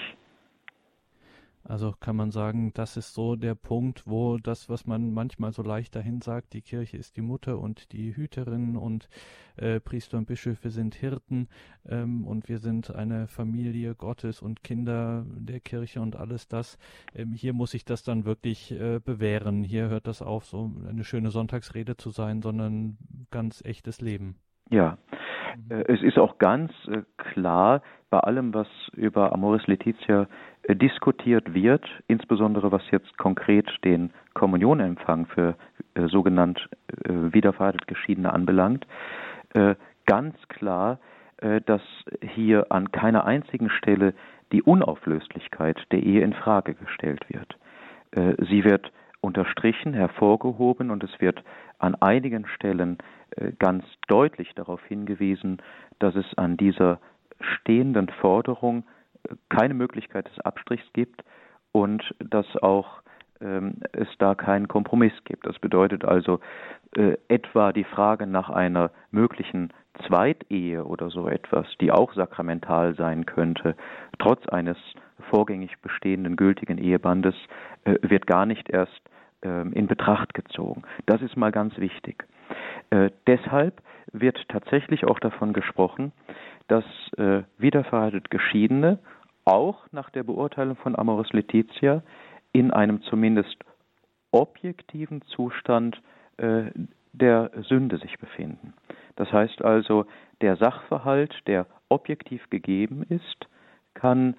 [1.67, 5.63] Also kann man sagen, das ist so der Punkt, wo das, was man manchmal so
[5.63, 9.09] leicht dahin sagt, die Kirche ist die Mutter und die Hüterin und
[9.57, 11.47] äh, Priester und Bischöfe sind Hirten
[11.87, 16.77] ähm, und wir sind eine Familie Gottes und Kinder der Kirche und alles das.
[17.15, 19.63] Ähm, hier muss ich das dann wirklich äh, bewähren.
[19.63, 22.97] Hier hört das auf, so eine schöne Sonntagsrede zu sein, sondern
[23.31, 24.35] ganz echtes Leben.
[24.69, 24.97] Ja.
[25.69, 30.27] Es ist auch ganz äh, klar bei allem, was über Amoris Laetitia
[30.63, 35.55] äh, diskutiert wird, insbesondere was jetzt konkret den Kommunionempfang für
[35.95, 36.69] äh, sogenannt
[37.03, 38.85] äh, wiederverheiratet Geschiedene anbelangt,
[39.53, 40.99] äh, ganz klar,
[41.37, 41.81] äh, dass
[42.21, 44.13] hier an keiner einzigen Stelle
[44.51, 47.57] die Unauflöslichkeit der Ehe in Frage gestellt wird.
[48.11, 48.91] Äh, sie wird
[49.25, 51.43] unterstrichen, hervorgehoben und es wird
[51.79, 52.97] an einigen Stellen
[53.59, 55.61] ganz deutlich darauf hingewiesen,
[55.99, 56.99] dass es an dieser
[57.39, 58.85] stehenden Forderung
[59.49, 61.23] keine Möglichkeit des Abstrichs gibt
[61.71, 63.01] und dass auch
[63.41, 65.45] ähm, es da keinen Kompromiss gibt.
[65.45, 66.39] Das bedeutet also
[66.95, 69.73] äh, etwa die Frage nach einer möglichen
[70.07, 73.75] Zweitehe oder so etwas, die auch sakramental sein könnte,
[74.19, 74.77] trotz eines
[75.29, 77.35] vorgängig bestehenden gültigen Ehebandes,
[77.85, 79.14] äh, wird gar nicht erst äh,
[79.45, 80.83] in Betracht gezogen.
[81.05, 82.25] Das ist mal ganz wichtig.
[82.89, 83.81] Äh, deshalb
[84.11, 86.11] wird tatsächlich auch davon gesprochen,
[86.67, 86.85] dass
[87.17, 88.99] äh, wiederverheiratet Geschiedene
[89.45, 92.01] auch nach der Beurteilung von Amoris Laetitia
[92.51, 93.55] in einem zumindest
[94.31, 96.01] objektiven Zustand
[96.37, 96.71] äh,
[97.13, 98.73] der Sünde sich befinden.
[99.15, 100.05] Das heißt also,
[100.41, 103.47] der Sachverhalt, der objektiv gegeben ist,
[103.93, 104.35] kann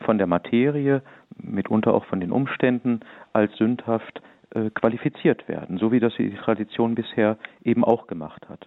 [0.00, 1.02] von der Materie,
[1.36, 3.00] mitunter auch von den Umständen,
[3.32, 4.20] als sündhaft
[4.52, 8.66] äh, qualifiziert werden, so wie das die Tradition bisher eben auch gemacht hat.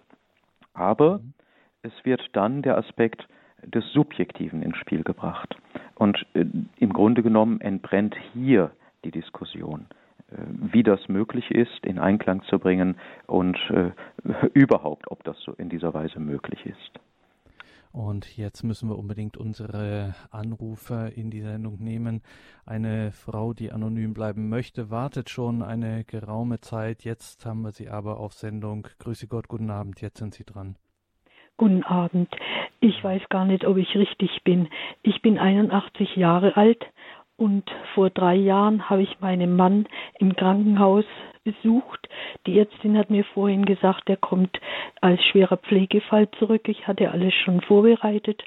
[0.72, 1.34] Aber mhm.
[1.82, 3.28] es wird dann der Aspekt
[3.62, 5.54] des Subjektiven ins Spiel gebracht.
[5.94, 6.46] Und äh,
[6.78, 8.70] im Grunde genommen entbrennt hier
[9.04, 9.86] die Diskussion,
[10.30, 10.36] äh,
[10.72, 13.90] wie das möglich ist, in Einklang zu bringen und äh,
[14.54, 17.00] überhaupt, ob das so in dieser Weise möglich ist.
[17.94, 22.22] Und jetzt müssen wir unbedingt unsere Anrufer in die Sendung nehmen.
[22.66, 27.04] Eine Frau, die anonym bleiben möchte, wartet schon eine geraume Zeit.
[27.04, 28.88] Jetzt haben wir sie aber auf Sendung.
[28.98, 30.00] Grüße Gott, guten Abend.
[30.00, 30.74] Jetzt sind Sie dran.
[31.56, 32.34] Guten Abend.
[32.80, 34.68] Ich weiß gar nicht, ob ich richtig bin.
[35.04, 36.84] Ich bin 81 Jahre alt
[37.36, 39.86] und vor drei Jahren habe ich meinen Mann
[40.18, 41.04] im Krankenhaus
[41.44, 42.08] besucht.
[42.46, 44.58] Die Ärztin hat mir vorhin gesagt, er kommt
[45.00, 46.68] als schwerer Pflegefall zurück.
[46.68, 48.42] Ich hatte alles schon vorbereitet.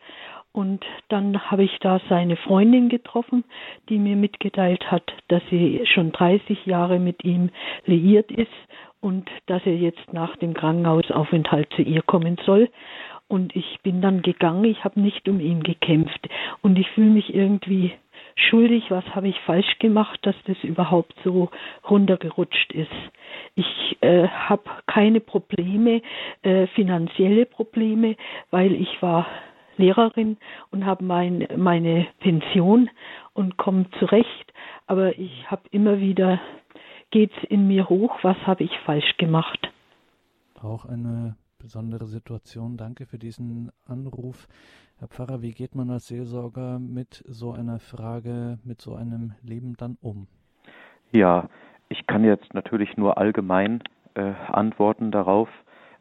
[0.52, 3.44] Und dann habe ich da seine Freundin getroffen,
[3.90, 7.52] die mir mitgeteilt hat, dass sie schon 30 Jahre mit ihm
[7.86, 8.52] liiert ist
[9.00, 12.70] und dass er jetzt nach dem Krankenhausaufenthalt zu ihr kommen soll.
[13.28, 16.28] Und ich bin dann gegangen, ich habe nicht um ihn gekämpft.
[16.62, 17.94] Und ich fühle mich irgendwie
[18.38, 21.50] schuldig, was habe ich falsch gemacht, dass das überhaupt so
[21.90, 22.92] runtergerutscht ist.
[23.56, 26.02] Ich äh, habe keine Probleme,
[26.44, 28.16] äh, finanzielle Probleme,
[28.52, 29.26] weil ich war
[29.78, 30.38] Lehrerin
[30.72, 32.90] und habe mein, meine Pension
[33.34, 34.54] und komme zurecht.
[34.88, 36.40] Aber ich habe immer wieder,
[37.12, 39.72] geht's in mir hoch, was habe ich falsch gemacht.
[40.62, 42.78] Auch eine besondere Situation.
[42.78, 44.48] Danke für diesen Anruf.
[45.00, 49.76] Herr Pfarrer, wie geht man als Seelsorger mit so einer Frage, mit so einem Leben
[49.78, 50.28] dann um?
[51.12, 51.50] Ja,
[51.90, 53.82] ich kann jetzt natürlich nur allgemein
[54.16, 55.50] äh, antworten darauf,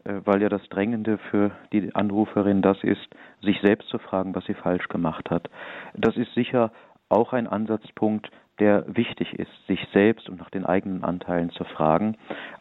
[0.05, 3.09] äh, weil ja das Drängende für die Anruferin das ist,
[3.42, 5.51] sich selbst zu fragen, was sie falsch gemacht hat.
[5.95, 6.73] Das ist sicher
[7.09, 12.16] auch ein Ansatzpunkt, der wichtig ist, sich selbst und nach den eigenen Anteilen zu fragen.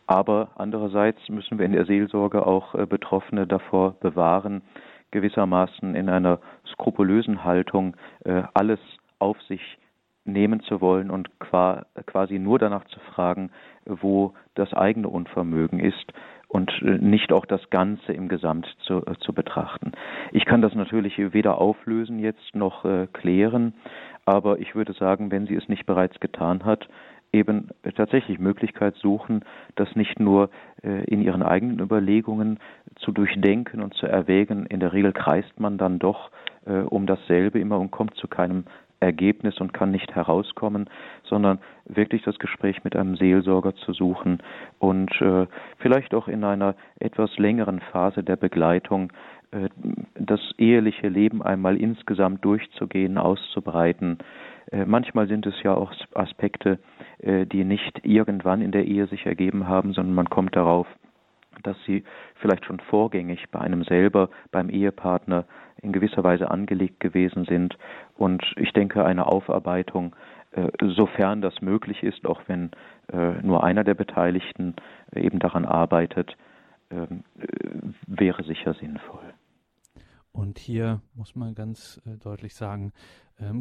[0.08, 4.62] Aber andererseits müssen wir in der Seelsorge auch äh, Betroffene davor bewahren,
[5.12, 6.40] gewissermaßen in einer
[6.74, 8.80] skrupulösen Haltung äh, alles
[9.20, 9.78] auf sich
[10.26, 13.52] nehmen zu wollen und quasi nur danach zu fragen,
[13.86, 16.12] wo das eigene Unvermögen ist
[16.48, 19.92] und äh, nicht auch das Ganze im Gesamt zu, zu betrachten.
[20.32, 23.74] Ich kann das natürlich weder auflösen jetzt noch klären,
[24.26, 26.88] aber ich würde sagen, wenn sie es nicht bereits getan hat,
[27.32, 29.44] eben tatsächlich Möglichkeit suchen,
[29.76, 30.50] das nicht nur
[30.84, 32.60] äh, in ihren eigenen Überlegungen
[32.96, 34.66] zu durchdenken und zu erwägen.
[34.68, 36.32] In der Regel kreist man dann doch
[36.66, 38.64] äh, um dasselbe immer und kommt zu keinem
[39.00, 40.90] Ergebnis und kann nicht herauskommen,
[41.24, 44.42] sondern wirklich das Gespräch mit einem Seelsorger zu suchen
[44.80, 49.12] und äh, vielleicht auch in einer etwas längeren Phase der Begleitung
[50.16, 54.18] das eheliche Leben einmal insgesamt durchzugehen, auszubreiten.
[54.72, 56.80] Äh, manchmal sind es ja auch Aspekte,
[57.20, 60.88] äh, die nicht irgendwann in der Ehe sich ergeben haben, sondern man kommt darauf,
[61.64, 62.04] dass sie
[62.36, 65.46] vielleicht schon vorgängig bei einem selber, beim Ehepartner
[65.82, 67.78] in gewisser Weise angelegt gewesen sind.
[68.18, 70.16] Und ich denke, eine Aufarbeitung,
[70.82, 72.72] sofern das möglich ist, auch wenn
[73.42, 74.76] nur einer der Beteiligten
[75.14, 76.36] eben daran arbeitet,
[76.92, 77.24] ähm,
[78.08, 79.34] wäre sicher sinnvoll.
[80.36, 82.92] Und hier muss man ganz äh, deutlich sagen,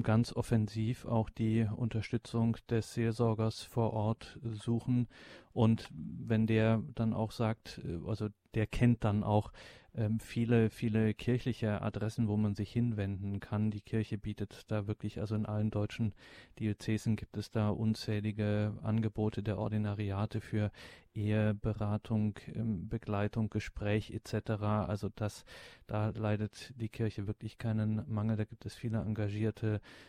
[0.03, 5.09] ganz offensiv auch die Unterstützung des Seelsorgers vor Ort suchen.
[5.53, 9.53] Und wenn der dann auch sagt, äh, also der kennt dann auch
[9.97, 13.71] ähm, viele, viele kirchliche Adressen, wo man sich hinwenden kann.
[13.71, 16.15] Die Kirche bietet da wirklich, also in allen deutschen
[16.59, 20.73] Diözesen gibt es da unzählige Angebote der Ordinariate für
[21.15, 24.51] Eheberatung, ähm, Begleitung, Gespräch etc.
[24.63, 25.45] Also das,
[25.87, 28.37] da leidet die Kirche wirklich keinen Mangel.
[28.37, 29.64] Da gibt es viele engagierte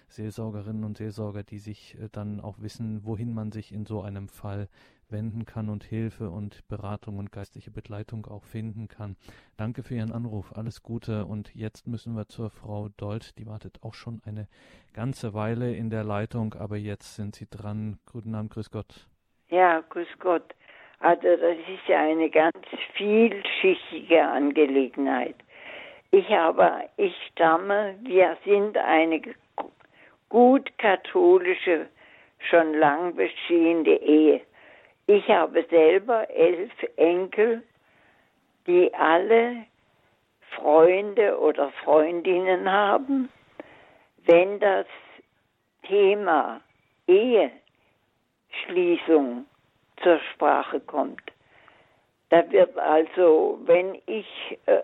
[0.07, 4.29] Seelsorgerinnen und Seelsorger, die sich äh, dann auch wissen, wohin man sich in so einem
[4.29, 4.67] Fall
[5.09, 9.15] wenden kann und Hilfe und Beratung und geistliche Begleitung auch finden kann.
[9.57, 10.53] Danke für Ihren Anruf.
[10.55, 11.25] Alles Gute.
[11.25, 13.37] Und jetzt müssen wir zur Frau Dold.
[13.37, 14.47] Die wartet auch schon eine
[14.93, 17.99] ganze Weile in der Leitung, aber jetzt sind Sie dran.
[18.11, 19.07] Guten Abend, grüß Gott.
[19.49, 20.55] Ja, grüß Gott.
[20.99, 22.57] Also das ist ja eine ganz
[22.95, 25.35] vielschichtige Angelegenheit.
[26.11, 29.21] Ich aber, ich stamme, wir sind eine
[30.29, 31.87] gut katholische,
[32.49, 34.41] schon lang bestehende Ehe.
[35.07, 37.63] Ich habe selber elf Enkel,
[38.67, 39.65] die alle
[40.55, 43.29] Freunde oder Freundinnen haben.
[44.25, 44.85] Wenn das
[45.83, 46.61] Thema
[47.07, 49.45] Eheschließung
[50.01, 51.21] zur Sprache kommt,
[52.29, 54.81] da wird also, wenn ich äh,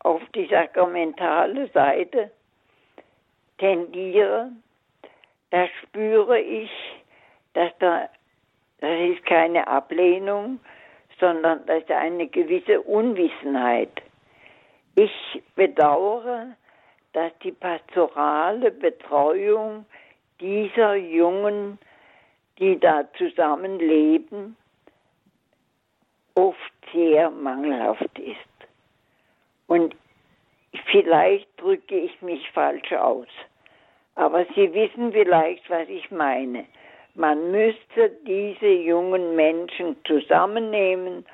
[0.00, 2.30] auf die sakramentale Seite
[3.58, 4.50] tendiere,
[5.50, 6.70] da spüre ich,
[7.54, 8.08] dass da,
[8.80, 10.60] das ist keine Ablehnung,
[11.18, 14.02] sondern das ist eine gewisse Unwissenheit.
[14.94, 16.56] Ich bedauere,
[17.12, 19.86] dass die pastorale Betreuung
[20.40, 21.78] dieser Jungen,
[22.58, 24.56] die da zusammenleben,
[26.34, 28.38] oft sehr mangelhaft ist.
[29.66, 29.94] Und
[30.90, 33.28] vielleicht drücke ich mich falsch aus.
[34.18, 36.64] Aber Sie wissen vielleicht, was ich meine.
[37.14, 41.24] Man müsste diese jungen Menschen zusammennehmen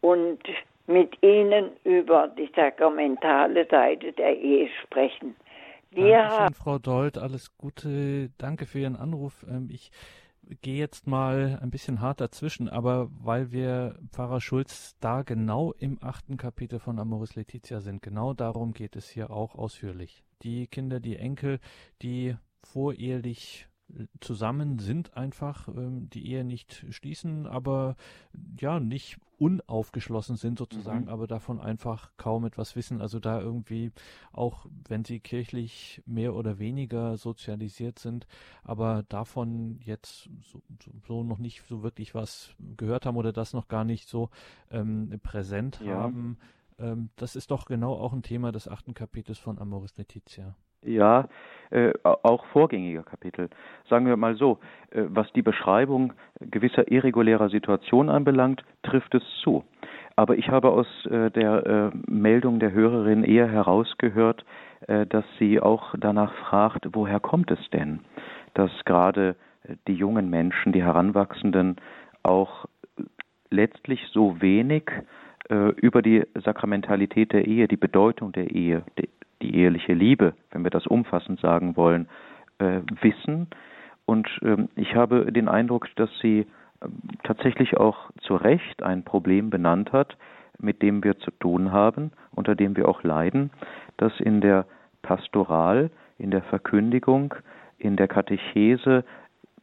[0.00, 0.40] und
[0.86, 5.36] mit ihnen über die sakramentale Seite der Ehe sprechen.
[5.90, 8.30] Wir Dankeschön, haben Frau Dold, alles Gute.
[8.38, 9.44] Danke für Ihren Anruf.
[9.46, 9.90] Ähm, ich
[10.62, 15.98] gehe jetzt mal ein bisschen hart dazwischen, aber weil wir Pfarrer Schulz da genau im
[16.02, 20.24] achten Kapitel von Amoris Laetitia sind, genau darum geht es hier auch ausführlich.
[20.42, 21.60] Die Kinder, die Enkel,
[22.02, 23.69] die vorehelich
[24.20, 27.96] zusammen sind einfach, ähm, die Ehe nicht schließen, aber
[28.58, 31.08] ja, nicht unaufgeschlossen sind sozusagen, mhm.
[31.08, 33.00] aber davon einfach kaum etwas wissen.
[33.00, 33.90] Also da irgendwie,
[34.32, 38.26] auch wenn sie kirchlich mehr oder weniger sozialisiert sind,
[38.64, 40.62] aber davon jetzt so,
[41.06, 44.28] so noch nicht so wirklich was gehört haben oder das noch gar nicht so
[44.70, 45.94] ähm, präsent ja.
[45.94, 46.38] haben
[46.78, 50.56] ähm, das ist doch genau auch ein Thema des achten Kapitels von Amoris Laetitia.
[50.84, 51.28] Ja,
[51.70, 53.48] äh, auch vorgängiger Kapitel.
[53.88, 54.58] Sagen wir mal so,
[54.90, 59.64] äh, was die Beschreibung gewisser irregulärer Situationen anbelangt, trifft es zu.
[60.16, 64.44] Aber ich habe aus äh, der äh, Meldung der Hörerin eher herausgehört,
[64.86, 68.00] äh, dass sie auch danach fragt, woher kommt es denn,
[68.54, 71.76] dass gerade äh, die jungen Menschen, die Heranwachsenden
[72.22, 72.66] auch
[73.50, 74.90] letztlich so wenig
[75.48, 78.84] über die Sakramentalität der Ehe, die Bedeutung der Ehe,
[79.42, 82.08] die, eheliche Liebe, wenn wir das umfassend sagen wollen,
[82.58, 83.48] äh, wissen.
[84.06, 86.46] Und ähm, ich habe den Eindruck, dass sie
[86.82, 86.92] ähm,
[87.24, 90.16] tatsächlich auch zu Recht ein Problem benannt hat,
[90.58, 93.50] mit dem wir zu tun haben, unter dem wir auch leiden,
[93.96, 94.66] dass in der
[95.02, 97.34] Pastoral, in der Verkündigung,
[97.78, 99.04] in der Katechese,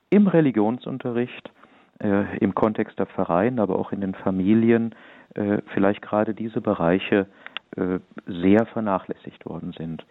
[0.09, 1.51] im Religionsunterricht,
[1.99, 4.95] äh, im Kontext der Pfarreien, aber auch in den Familien
[5.35, 7.46] äh, vielleicht gerade diese Bereiche äh,
[8.25, 10.05] sehr vernachlässigt worden sind.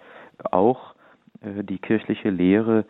[0.50, 0.94] Auch
[1.40, 2.84] äh, die kirchliche Lehre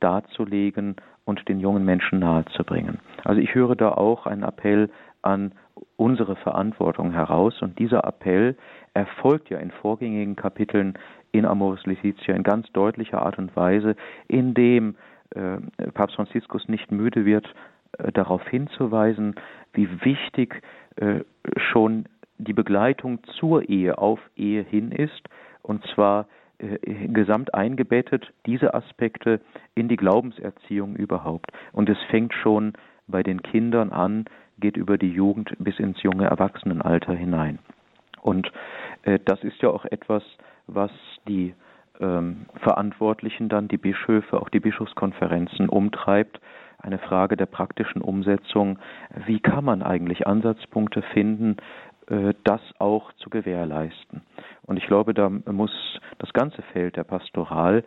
[0.00, 2.98] darzulegen und den jungen Menschen nahezubringen.
[3.24, 4.90] Also ich höre da auch einen Appell
[5.22, 5.52] an
[5.96, 8.56] unsere Verantwortung heraus und dieser Appell
[8.94, 10.98] erfolgt ja in vorgängigen Kapiteln
[11.30, 13.94] in Amoris Laetitia in ganz deutlicher Art und Weise,
[14.26, 14.96] indem
[15.30, 15.58] äh,
[15.94, 17.46] Papst Franziskus nicht müde wird,
[17.98, 19.36] äh, darauf hinzuweisen,
[19.72, 20.60] wie wichtig
[20.96, 21.20] äh,
[21.56, 22.06] schon
[22.38, 25.22] die Begleitung zur Ehe auf Ehe hin ist,
[25.62, 26.26] und zwar
[26.58, 29.40] äh, gesamt eingebettet, diese Aspekte
[29.74, 31.52] in die Glaubenserziehung überhaupt.
[31.72, 32.72] Und es fängt schon
[33.06, 34.26] bei den Kindern an,
[34.58, 37.58] geht über die Jugend bis ins junge Erwachsenenalter hinein.
[38.20, 38.52] Und
[39.02, 40.22] äh, das ist ja auch etwas,
[40.66, 40.90] was
[41.28, 41.54] die
[42.00, 46.40] ähm, Verantwortlichen dann, die Bischöfe, auch die Bischofskonferenzen umtreibt,
[46.78, 48.78] eine Frage der praktischen Umsetzung.
[49.26, 51.56] Wie kann man eigentlich Ansatzpunkte finden,
[52.06, 54.22] das auch zu gewährleisten?
[54.66, 57.84] Und ich glaube, da muss das ganze Feld der Pastoral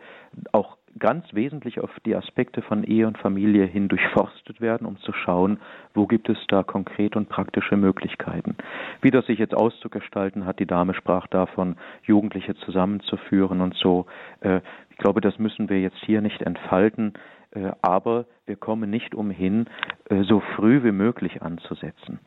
[0.52, 5.12] auch ganz wesentlich auf die Aspekte von Ehe und Familie hin durchforstet werden, um zu
[5.12, 5.58] schauen,
[5.94, 8.56] wo gibt es da konkret und praktische Möglichkeiten.
[9.02, 14.06] Wie das sich jetzt auszugestalten hat, die Dame sprach davon, Jugendliche zusammenzuführen und so.
[14.40, 17.12] Äh, ich glaube, das müssen wir jetzt hier nicht entfalten.
[17.50, 19.66] Äh, aber wir kommen nicht umhin,
[20.08, 22.20] äh, so früh wie möglich anzusetzen.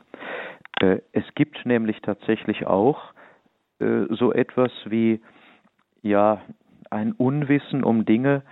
[0.80, 3.14] Äh, es gibt nämlich tatsächlich auch
[4.10, 5.22] so etwas wie
[6.02, 6.42] ja
[6.90, 8.44] ein Unwissen um Dinge,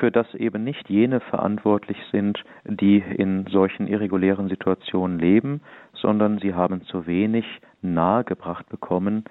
[0.00, 5.60] für das eben nicht jene verantwortlich sind, die in solchen irregulären Situationen leben,
[5.92, 7.44] sondern sie haben zu wenig
[7.82, 9.24] nahegebracht bekommen,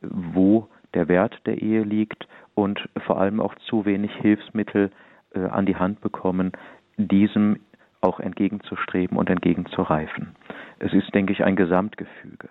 [0.00, 4.90] wo der Wert der Ehe liegt und vor allem auch zu wenig Hilfsmittel
[5.34, 6.52] äh, an die Hand bekommen,
[6.96, 7.60] diesem
[8.04, 10.36] auch entgegenzustreben und entgegenzureifen.
[10.78, 12.48] Es ist, denke ich, ein Gesamtgefüge.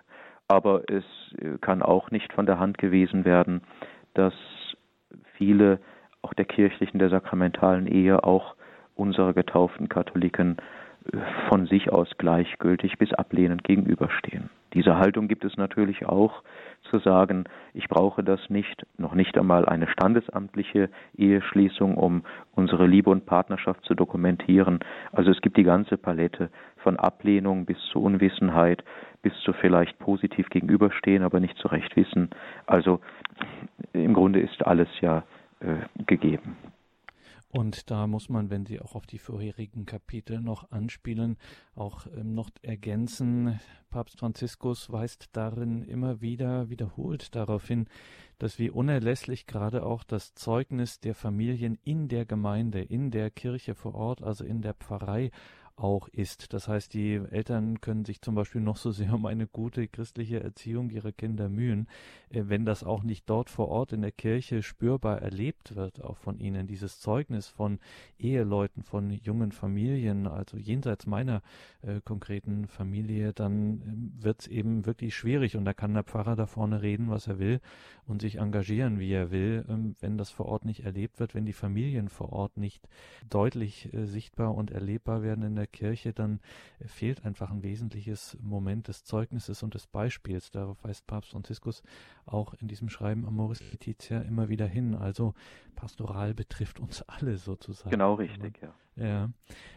[0.48, 1.04] Aber es
[1.38, 3.62] äh, kann auch nicht von der Hand gewiesen werden,
[4.14, 4.34] dass
[5.36, 5.78] viele
[6.22, 8.54] auch der kirchlichen, der sakramentalen Ehe, auch
[8.94, 10.56] unsere getauften Katholiken
[11.48, 14.48] von sich aus gleichgültig bis ablehnend gegenüberstehen.
[14.72, 16.42] Diese Haltung gibt es natürlich auch
[16.90, 17.44] zu sagen,
[17.74, 22.24] ich brauche das nicht, noch nicht einmal eine standesamtliche Eheschließung, um
[22.54, 24.80] unsere Liebe und Partnerschaft zu dokumentieren.
[25.12, 28.82] Also es gibt die ganze Palette von Ablehnung bis zu Unwissenheit,
[29.22, 32.30] bis zu vielleicht positiv gegenüberstehen, aber nicht zurecht wissen.
[32.66, 33.00] Also
[33.92, 35.22] im Grunde ist alles ja
[35.60, 35.76] äh,
[36.06, 36.56] gegeben.
[37.54, 41.36] Und da muss man, wenn Sie auch auf die vorherigen Kapitel noch anspielen,
[41.76, 47.86] auch ähm, noch ergänzen, Papst Franziskus weist darin immer wieder wiederholt darauf hin,
[48.40, 53.76] dass wie unerlässlich gerade auch das Zeugnis der Familien in der Gemeinde, in der Kirche
[53.76, 55.30] vor Ort, also in der Pfarrei
[55.76, 56.52] auch ist.
[56.52, 60.40] Das heißt, die Eltern können sich zum Beispiel noch so sehr um eine gute christliche
[60.40, 61.88] Erziehung ihrer Kinder mühen,
[62.30, 66.16] äh, wenn das auch nicht dort vor Ort in der Kirche spürbar erlebt wird, auch
[66.16, 67.78] von ihnen, dieses Zeugnis von
[68.18, 71.42] Eheleuten, von jungen Familien, also jenseits meiner
[71.82, 76.36] äh, konkreten Familie, dann äh, wird es eben wirklich schwierig und da kann der Pfarrer
[76.36, 77.60] da vorne reden, was er will
[78.06, 81.46] und sich engagieren, wie er will, ähm, wenn das vor Ort nicht erlebt wird, wenn
[81.46, 82.88] die Familien vor Ort nicht
[83.28, 86.40] deutlich äh, sichtbar und erlebbar werden in der der Kirche, dann
[86.84, 90.50] fehlt einfach ein wesentliches Moment des Zeugnisses und des Beispiels.
[90.50, 91.82] Darauf weist Papst Franziskus
[92.26, 94.94] auch in diesem Schreiben Amoris Laetitia immer wieder hin.
[94.94, 95.34] Also
[95.74, 97.90] Pastoral betrifft uns alle sozusagen.
[97.90, 98.74] Genau richtig, ja.
[98.96, 99.30] Ja.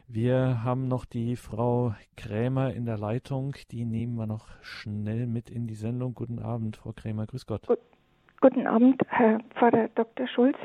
[0.08, 3.56] Wir haben noch die Frau Krämer in der Leitung.
[3.72, 6.14] Die nehmen wir noch schnell mit in die Sendung.
[6.14, 7.26] Guten Abend, Frau Krämer.
[7.26, 7.66] Grüß Gott.
[7.66, 7.80] Gut,
[8.42, 10.28] guten Abend, Herr Pfarrer Dr.
[10.28, 10.58] Schulz.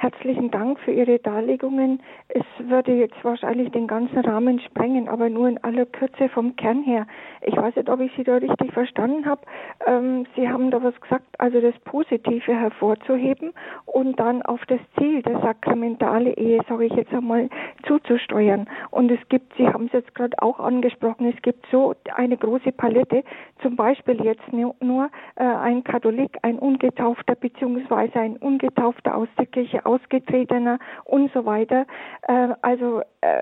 [0.00, 2.00] Herzlichen Dank für Ihre Darlegungen.
[2.28, 6.84] Es würde jetzt wahrscheinlich den ganzen Rahmen sprengen, aber nur in aller Kürze vom Kern
[6.84, 7.04] her.
[7.42, 9.40] Ich weiß nicht, ob ich Sie da richtig verstanden habe.
[9.88, 13.52] Ähm, Sie haben da was gesagt, also das Positive hervorzuheben
[13.86, 17.48] und dann auf das Ziel der sakramentale Ehe, sage ich jetzt einmal,
[17.84, 18.68] zuzusteuern.
[18.92, 22.70] Und es gibt, Sie haben es jetzt gerade auch angesprochen, es gibt so eine große
[22.70, 23.24] Palette,
[23.62, 29.87] zum Beispiel jetzt nur äh, ein Katholik, ein Ungetaufter beziehungsweise ein Ungetaufter aus der Kirche
[29.88, 31.86] Ausgetretener und so weiter.
[32.22, 33.40] Äh, also äh,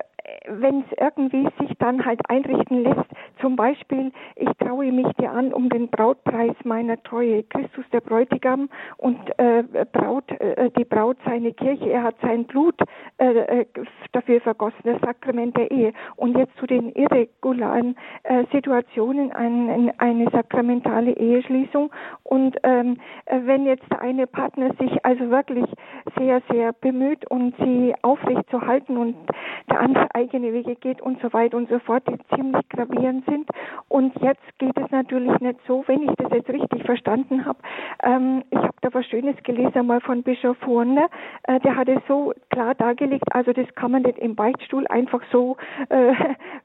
[0.49, 3.09] wenn es irgendwie sich dann halt einrichten lässt,
[3.41, 8.69] zum Beispiel, ich traue mich dir an um den Brautpreis meiner Treue, Christus der Bräutigam
[8.97, 9.63] und äh,
[9.93, 12.75] Braut, äh, die Braut seine Kirche, er hat sein Blut
[13.19, 13.67] äh, äh
[14.13, 15.93] dafür vergossen, das Sakrament der Ehe.
[16.17, 21.91] Und jetzt zu den irregularen äh, Situationen, ein, eine sakramentale Eheschließung.
[22.23, 25.67] Und ähm, wenn jetzt der eine Partner sich also wirklich
[26.17, 29.17] sehr, sehr bemüht und sie aufrecht zu halten und
[29.71, 33.49] der andere eigene Wege geht und so weiter und so fort, die ziemlich gravierend sind.
[33.89, 37.59] Und jetzt geht es natürlich nicht so, wenn ich das jetzt richtig verstanden habe.
[38.03, 41.09] Ähm, ich habe da was Schönes gelesen, einmal von Bischof Horner,
[41.45, 45.21] äh, der hat es so klar dargelegt, also das kann man nicht im Beichtstuhl einfach
[45.31, 45.59] so
[45.91, 46.15] äh,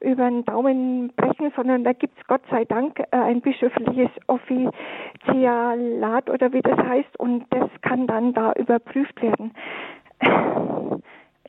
[0.00, 6.30] über den Daumen brechen, sondern da gibt es Gott sei Dank äh, ein bischöfliches Offizialat
[6.30, 9.52] oder wie das heißt und das kann dann da überprüft werden.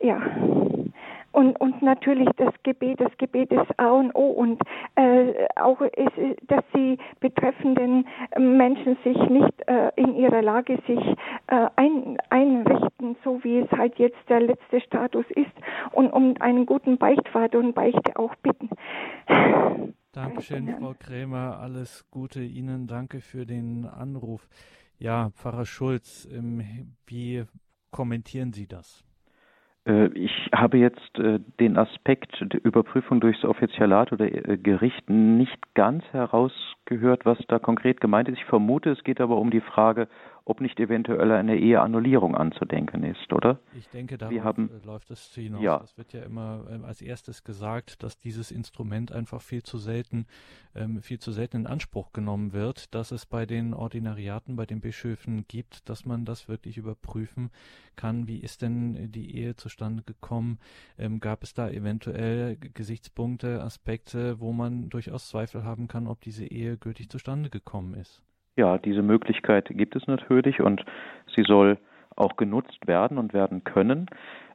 [0.02, 0.20] ja.
[1.34, 4.62] Und, und natürlich das Gebet, das Gebet ist A und O und
[4.96, 8.08] äh, auch ist, dass die betreffenden
[8.38, 11.00] Menschen sich nicht äh, in ihrer Lage sich
[11.48, 15.52] äh, ein, einrichten, so wie es halt jetzt der letzte Status ist
[15.92, 18.70] und um einen guten Beichtvater und Beichte auch bitten.
[20.12, 21.60] Dankeschön, Frau Krämer.
[21.60, 22.86] Alles Gute Ihnen.
[22.86, 24.48] Danke für den Anruf.
[25.00, 27.44] Ja, Pfarrer Schulz, ähm, wie
[27.90, 29.04] kommentieren Sie das?
[29.86, 35.74] Äh, ich habe jetzt äh, den Aspekt der Überprüfung durchs Offizialat oder äh, Gericht nicht
[35.74, 38.38] ganz herausgehört, was da konkret gemeint ist.
[38.38, 40.08] Ich vermute, es geht aber um die Frage,
[40.46, 43.60] ob nicht eventuell eine Eheannullierung anzudenken ist, oder?
[43.78, 45.62] Ich denke, haben, äh, läuft es hinaus.
[45.62, 45.80] Ja.
[45.80, 50.28] Das wird ja immer äh, als erstes gesagt, dass dieses Instrument einfach viel zu selten,
[50.76, 54.82] ähm, viel zu selten in Anspruch genommen wird, dass es bei den Ordinariaten, bei den
[54.82, 57.50] Bischöfen gibt, dass man das wirklich überprüfen
[57.96, 58.28] kann.
[58.28, 60.60] Wie ist denn die Ehe zustande gekommen?
[60.98, 66.46] Ähm, gab es da eventuell Gesichtspunkte, Aspekte, wo man durchaus Zweifel haben kann, ob diese
[66.46, 68.22] Ehe gültig zustande gekommen ist?
[68.56, 70.86] Ja, diese Möglichkeit gibt es natürlich und
[71.36, 71.78] sie soll
[72.16, 74.08] auch genutzt werden und werden können.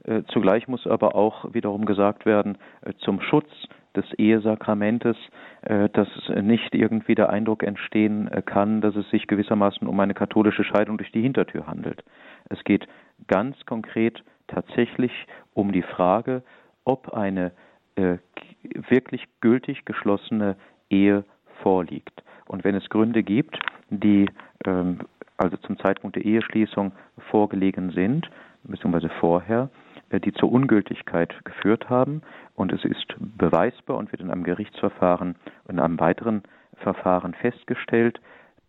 [0.05, 3.49] Äh, zugleich muss aber auch wiederum gesagt werden, äh, zum Schutz
[3.97, 5.17] des Ehesakramentes,
[5.63, 6.09] äh, dass
[6.41, 11.11] nicht irgendwie der Eindruck entstehen kann, dass es sich gewissermaßen um eine katholische Scheidung durch
[11.11, 12.05] die Hintertür handelt.
[12.49, 12.87] Es geht
[13.27, 15.13] ganz konkret tatsächlich
[15.55, 16.43] um die Frage,
[16.85, 17.53] ob eine
[17.97, 20.57] wirklich gültig geschlossene
[20.89, 21.25] Ehe
[21.63, 22.23] vorliegt.
[22.47, 23.59] Und wenn es Gründe gibt,
[23.91, 24.29] die
[24.65, 25.01] ähm,
[25.37, 26.93] also zum Zeitpunkt der Eheschließung
[27.31, 28.29] vorgelegen sind,
[28.65, 29.71] beziehungsweise vorher,
[30.11, 32.23] äh, die zur Ungültigkeit geführt haben
[32.55, 35.37] und es ist beweisbar und wird in einem Gerichtsverfahren,
[35.69, 36.43] in einem weiteren
[36.77, 38.21] Verfahren festgestellt,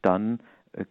[0.02, 0.40] dann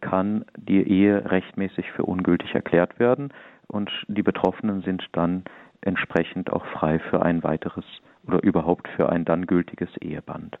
[0.01, 3.33] kann die Ehe rechtmäßig für ungültig erklärt werden
[3.67, 5.43] und die Betroffenen sind dann
[5.81, 7.85] entsprechend auch frei für ein weiteres
[8.27, 10.57] oder überhaupt für ein dann gültiges Eheband.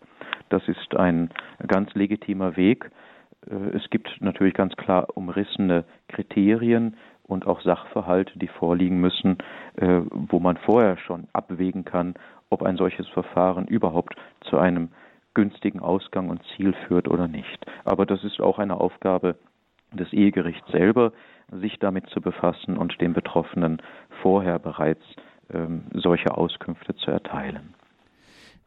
[0.49, 1.29] Das ist ein
[1.67, 2.89] ganz legitimer Weg.
[3.49, 9.37] Äh, es gibt natürlich ganz klar umrissene Kriterien und auch Sachverhalte, die vorliegen müssen,
[9.75, 12.15] äh, wo man vorher schon abwägen kann,
[12.49, 14.89] ob ein solches Verfahren überhaupt zu einem
[15.35, 17.65] günstigen Ausgang und Ziel führt oder nicht.
[17.85, 19.35] Aber das ist auch eine Aufgabe
[19.91, 21.11] des Ehegerichts selber,
[21.51, 23.81] sich damit zu befassen und den Betroffenen
[24.21, 25.03] vorher bereits
[25.51, 27.73] ähm, solche Auskünfte zu erteilen.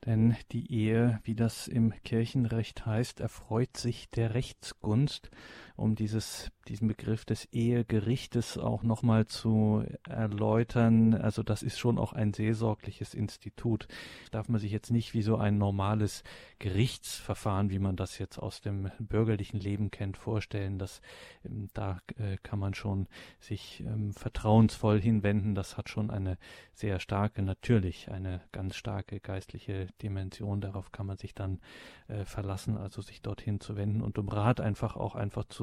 [0.05, 5.31] Denn die Ehe, wie das im Kirchenrecht heißt, erfreut sich der Rechtsgunst,
[5.77, 11.15] um dieses, diesen Begriff des Ehegerichtes auch nochmal zu erläutern.
[11.15, 13.89] Also das ist schon auch ein seelsorgliches Institut.
[14.31, 16.23] Darf man sich jetzt nicht wie so ein normales
[16.59, 20.79] Gerichtsverfahren, wie man das jetzt aus dem bürgerlichen Leben kennt, vorstellen.
[20.79, 21.01] dass
[21.45, 23.09] ähm, da äh, kann man schon
[23.41, 25.55] sich ähm, vertrauensvoll hinwenden.
[25.55, 26.39] Das hat schon eine
[26.73, 30.61] sehr starke, natürlich eine ganz starke geistliche Dimension.
[30.61, 31.61] Darauf kann man sich dann
[32.09, 35.62] äh, verlassen, also sich dorthin zu wenden und um Rat einfach auch einfach zu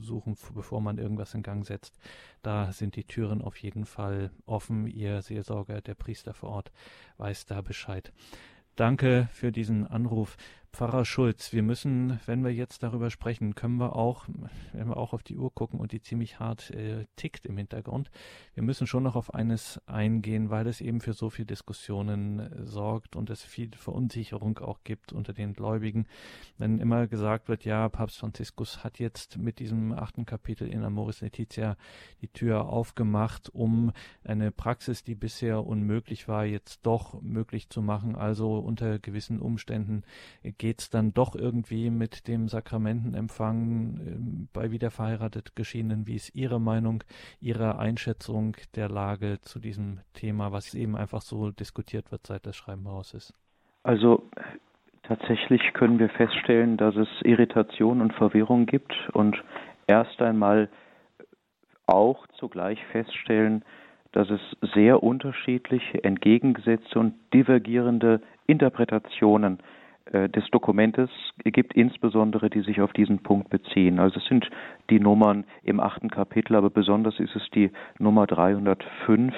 [0.00, 1.98] suchen, bevor man irgendwas in Gang setzt.
[2.42, 4.86] Da sind die Türen auf jeden Fall offen.
[4.86, 6.72] Ihr Seelsorger, der Priester vor Ort,
[7.18, 8.12] weiß da Bescheid.
[8.76, 10.36] Danke für diesen Anruf.
[10.72, 14.26] Pfarrer Schulz, wir müssen, wenn wir jetzt darüber sprechen, können wir auch,
[14.72, 18.10] wenn wir auch auf die Uhr gucken und die ziemlich hart äh, tickt im Hintergrund,
[18.54, 22.66] wir müssen schon noch auf eines eingehen, weil es eben für so viel Diskussionen äh,
[22.66, 26.06] sorgt und es viel Verunsicherung auch gibt unter den Gläubigen.
[26.58, 31.22] Wenn immer gesagt wird, ja, Papst Franziskus hat jetzt mit diesem achten Kapitel in Amoris
[31.22, 31.76] Laetitia
[32.20, 33.92] die Tür aufgemacht, um
[34.22, 40.04] eine Praxis, die bisher unmöglich war, jetzt doch möglich zu machen, also unter gewissen Umständen
[40.62, 46.06] es dann doch irgendwie mit dem Sakramentenempfang äh, bei wiederverheiratet Geschiedenen?
[46.06, 47.04] Wie ist Ihre Meinung,
[47.40, 52.56] Ihre Einschätzung der Lage zu diesem Thema, was eben einfach so diskutiert wird, seit das
[52.56, 53.34] Schreiben raus ist?
[53.82, 54.22] Also
[55.04, 59.42] tatsächlich können wir feststellen, dass es Irritation und Verwirrung gibt und
[59.86, 60.68] erst einmal
[61.86, 63.64] auch zugleich feststellen,
[64.12, 64.40] dass es
[64.74, 69.62] sehr unterschiedliche, entgegengesetzte und divergierende Interpretationen äh,
[70.10, 71.10] des Dokumentes
[71.44, 73.98] gibt, insbesondere die sich auf diesen Punkt beziehen.
[73.98, 74.48] Also es sind
[74.88, 79.34] die Nummern im achten Kapitel, aber besonders ist es die Nummer 305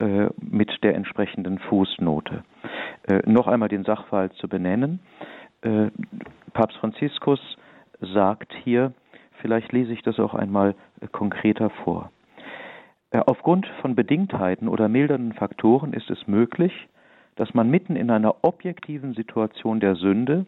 [0.00, 2.44] äh, mit der entsprechenden Fußnote.
[3.08, 5.00] Äh, noch einmal den Sachverhalt zu benennen.
[5.62, 5.90] Äh,
[6.52, 7.40] Papst Franziskus
[8.00, 8.92] sagt hier,
[9.40, 12.12] vielleicht lese ich das auch einmal äh, konkreter vor.
[13.10, 16.72] Äh, aufgrund von Bedingtheiten oder mildernden Faktoren ist es möglich,
[17.38, 20.44] dass man mitten in einer objektiven Situation der Sünde,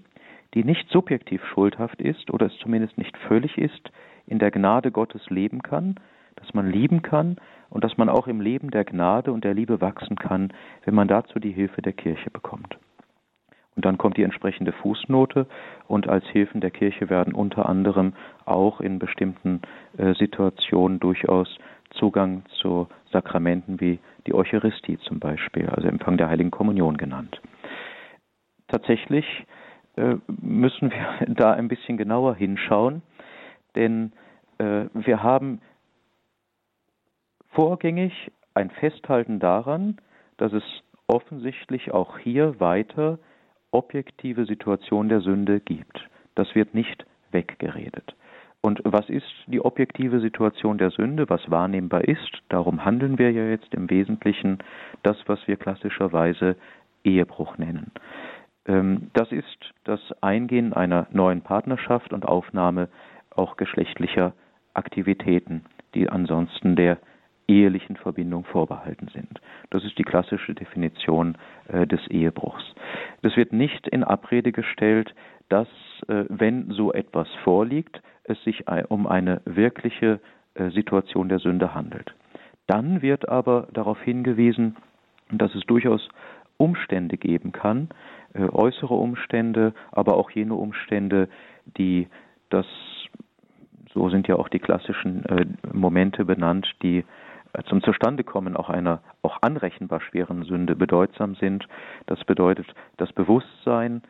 [0.54, 3.92] die nicht subjektiv schuldhaft ist oder es zumindest nicht völlig ist,
[4.26, 5.94] in der Gnade Gottes leben kann,
[6.34, 7.36] dass man lieben kann
[7.68, 10.52] und dass man auch im Leben der Gnade und der Liebe wachsen kann,
[10.84, 12.76] wenn man dazu die Hilfe der Kirche bekommt.
[13.76, 15.46] Und dann kommt die entsprechende Fußnote
[15.86, 18.14] und als Hilfen der Kirche werden unter anderem
[18.46, 19.62] auch in bestimmten
[19.96, 21.56] äh, Situationen durchaus
[21.90, 27.40] Zugang zu Sakramenten wie die Eucharistie zum Beispiel, also Empfang der Heiligen Kommunion genannt.
[28.68, 29.26] Tatsächlich
[29.96, 33.02] äh, müssen wir da ein bisschen genauer hinschauen,
[33.74, 34.12] denn
[34.58, 35.60] äh, wir haben
[37.50, 39.98] vorgängig ein Festhalten daran,
[40.36, 40.62] dass es
[41.06, 43.18] offensichtlich auch hier weiter
[43.72, 46.08] objektive Situation der Sünde gibt.
[46.34, 48.14] Das wird nicht weggeredet.
[48.62, 52.42] Und was ist die objektive Situation der Sünde, was wahrnehmbar ist?
[52.50, 54.58] Darum handeln wir ja jetzt im Wesentlichen
[55.02, 56.56] das, was wir klassischerweise
[57.02, 57.90] Ehebruch nennen.
[58.66, 62.88] Ähm, das ist das Eingehen einer neuen Partnerschaft und Aufnahme
[63.34, 64.34] auch geschlechtlicher
[64.74, 66.98] Aktivitäten, die ansonsten der
[67.48, 69.40] ehelichen Verbindung vorbehalten sind.
[69.70, 71.36] Das ist die klassische Definition
[71.68, 72.62] äh, des Ehebruchs.
[73.22, 75.14] Es wird nicht in Abrede gestellt,
[75.50, 75.68] dass,
[76.08, 80.20] äh, wenn so etwas vorliegt, es sich um eine wirkliche
[80.54, 82.14] äh, Situation der Sünde handelt.
[82.66, 84.76] Dann wird aber darauf hingewiesen,
[85.30, 86.08] dass es durchaus
[86.56, 87.88] Umstände geben kann,
[88.32, 91.28] äh, äußere Umstände, aber auch jene Umstände,
[91.76, 92.08] die
[92.48, 92.66] das,
[93.92, 95.24] so sind ja auch die klassischen
[95.72, 97.04] Momente benannt, die
[97.66, 101.66] zum Zustandekommen auch einer auch anrechenbar schweren Sünde bedeutsam sind.
[102.06, 104.02] Das bedeutet das Bewusstsein,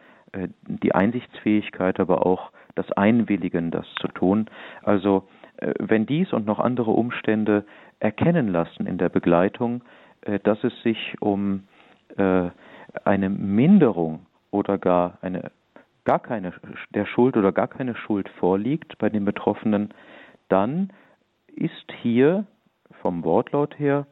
[0.66, 4.46] die Einsichtsfähigkeit, aber auch das Einwilligen, das zu tun.
[4.82, 7.64] Also äh, wenn dies und noch andere Umstände
[7.98, 9.82] erkennen lassen in der Begleitung,
[10.22, 11.64] äh, dass es sich um
[12.16, 12.50] äh,
[13.04, 15.50] eine Minderung oder gar eine
[16.04, 16.52] gar keine
[16.94, 19.92] der Schuld oder gar keine Schuld vorliegt bei den Betroffenen,
[20.48, 20.92] dann
[21.46, 22.46] ist hier
[23.02, 24.06] vom Wortlaut her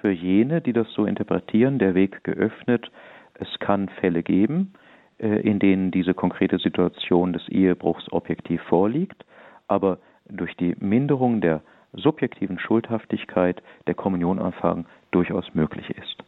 [0.00, 2.90] für jene, die das so interpretieren, der Weg geöffnet.
[3.34, 4.78] Es kann Fälle geben, äh,
[5.26, 9.24] in denen diese konkrete Situation des Ehebruchs objektiv vorliegt,
[9.68, 9.98] aber
[10.28, 11.62] durch die Minderung der
[11.92, 16.24] subjektiven Schuldhaftigkeit der Kommunionanfang durchaus möglich ist.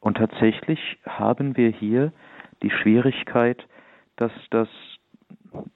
[0.00, 2.12] Und tatsächlich haben wir hier
[2.62, 3.64] die Schwierigkeit,
[4.16, 4.68] dass das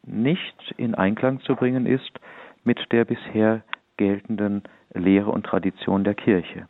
[0.04, 2.18] nicht in Einklang zu bringen ist
[2.64, 3.62] mit der bisher
[3.96, 4.62] geltenden
[4.92, 6.68] Lehre und Tradition der Kirche.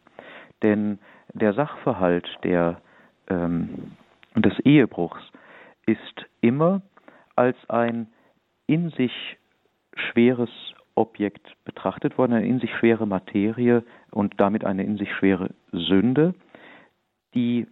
[0.62, 0.99] Denn
[1.32, 2.80] der Sachverhalt der,
[3.28, 3.92] ähm,
[4.34, 5.22] des Ehebruchs
[5.87, 6.82] ist immer
[7.37, 8.09] als ein
[8.66, 9.12] in sich
[9.95, 10.51] schweres
[10.95, 16.34] Objekt betrachtet worden, eine in sich schwere Materie und damit eine in sich schwere Sünde,
[17.34, 17.66] die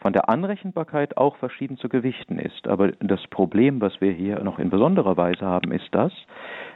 [0.00, 2.68] von der Anrechenbarkeit auch verschieden zu gewichten ist.
[2.68, 6.12] Aber das Problem, was wir hier noch in besonderer Weise haben, ist das,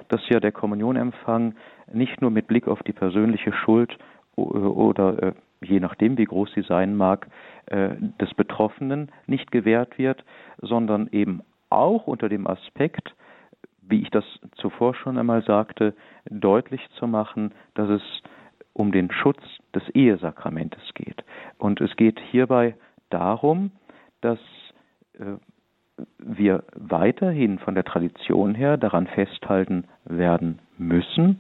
[0.09, 1.55] dass ja der Kommunionempfang
[1.93, 3.99] nicht nur mit Blick auf die persönliche Schuld
[4.37, 7.29] oder äh, je nachdem, wie groß sie sein mag,
[7.67, 7.91] äh,
[8.21, 10.25] des Betroffenen nicht gewährt wird,
[10.59, 13.15] sondern eben auch unter dem Aspekt,
[13.83, 14.25] wie ich das
[14.57, 15.95] zuvor schon einmal sagte,
[16.29, 18.03] deutlich zu machen, dass es
[18.73, 19.43] um den Schutz
[19.75, 21.25] des Ehesakramentes geht.
[21.59, 22.77] Und es geht hierbei
[23.11, 23.73] darum,
[24.21, 24.39] dass
[25.19, 25.37] äh,
[26.19, 31.39] wir weiterhin von der Tradition her daran festhalten werden müssen,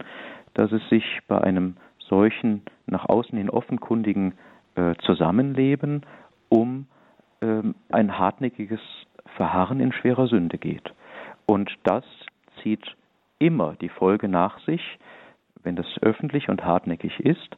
[0.54, 1.76] dass es sich bei einem
[2.10, 4.34] solchen nach außen hin offenkundigen
[4.74, 6.04] äh, Zusammenleben
[6.50, 6.86] um
[7.40, 8.80] ähm, ein hartnäckiges
[9.36, 10.92] Verharren in schwerer Sünde geht.
[11.46, 12.04] Und das
[12.62, 12.84] zieht
[13.38, 14.82] immer die Folge nach sich,
[15.62, 17.56] wenn das öffentlich und hartnäckig ist,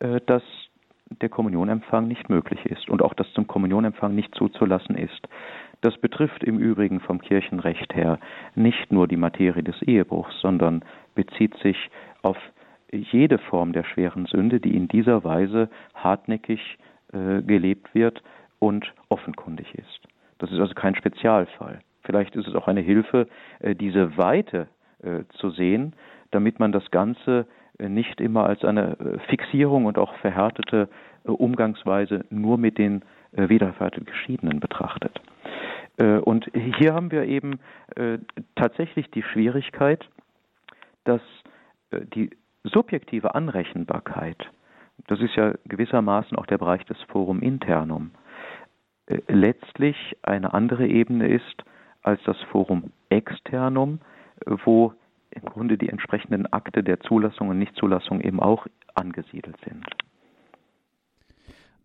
[0.00, 0.42] äh, dass
[1.20, 5.28] der Kommunionempfang nicht möglich ist und auch dass zum Kommunionempfang nicht zuzulassen ist.
[5.82, 8.18] Das betrifft im Übrigen vom Kirchenrecht her
[8.54, 10.84] nicht nur die Materie des Ehebruchs, sondern
[11.14, 11.76] bezieht sich
[12.22, 12.36] auf
[12.92, 16.78] jede Form der schweren Sünde, die in dieser Weise hartnäckig
[17.12, 18.22] äh, gelebt wird
[18.58, 20.00] und offenkundig ist.
[20.38, 21.80] Das ist also kein Spezialfall.
[22.04, 23.28] Vielleicht ist es auch eine Hilfe,
[23.60, 24.68] äh, diese Weite
[25.02, 25.94] äh, zu sehen,
[26.30, 27.46] damit man das Ganze
[27.78, 30.88] äh, nicht immer als eine äh, Fixierung und auch verhärtete
[31.24, 35.18] äh, Umgangsweise nur mit den wiederverheirateten Geschiedenen betrachtet.
[35.96, 37.60] Und hier haben wir eben
[38.56, 40.06] tatsächlich die Schwierigkeit,
[41.04, 41.22] dass
[42.14, 42.28] die
[42.64, 44.38] subjektive Anrechenbarkeit,
[45.08, 48.12] das ist ja gewissermaßen auch der Bereich des Forum Internum,
[49.28, 51.64] letztlich eine andere Ebene ist
[52.02, 54.00] als das Forum Externum,
[54.64, 54.94] wo
[55.30, 59.86] im Grunde die entsprechenden Akte der Zulassung und Nichtzulassung eben auch angesiedelt sind.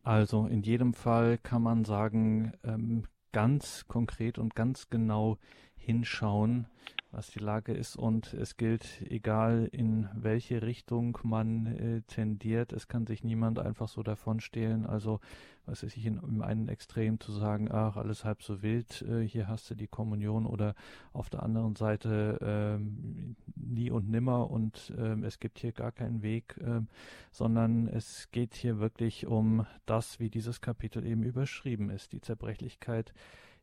[0.04, 3.04] Also in jedem Fall kann man sagen, ähm,
[3.34, 5.38] ganz konkret und ganz genau
[5.76, 6.68] hinschauen,
[7.12, 12.88] was die Lage ist und es gilt, egal in welche Richtung man äh, tendiert, es
[12.88, 14.86] kann sich niemand einfach so davon stehlen.
[14.86, 15.20] Also,
[15.66, 19.26] was ist ich in, in einem Extrem zu sagen, ach, alles halb so wild, äh,
[19.26, 20.76] hier hast du die Kommunion oder
[21.14, 26.22] auf der anderen Seite ähm, nie und nimmer und ähm, es gibt hier gar keinen
[26.22, 26.88] Weg, ähm,
[27.32, 33.14] sondern es geht hier wirklich um das, wie dieses Kapitel eben überschrieben ist, die Zerbrechlichkeit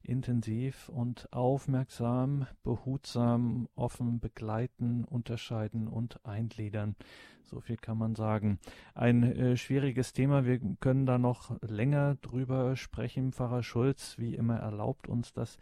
[0.05, 6.97] intensiv und aufmerksam, behutsam, offen begleiten, unterscheiden und eingliedern.
[7.43, 8.59] So viel kann man sagen.
[8.95, 10.45] Ein äh, schwieriges Thema.
[10.45, 13.33] Wir können da noch länger drüber sprechen.
[13.33, 15.59] Pfarrer Schulz, wie immer, erlaubt uns das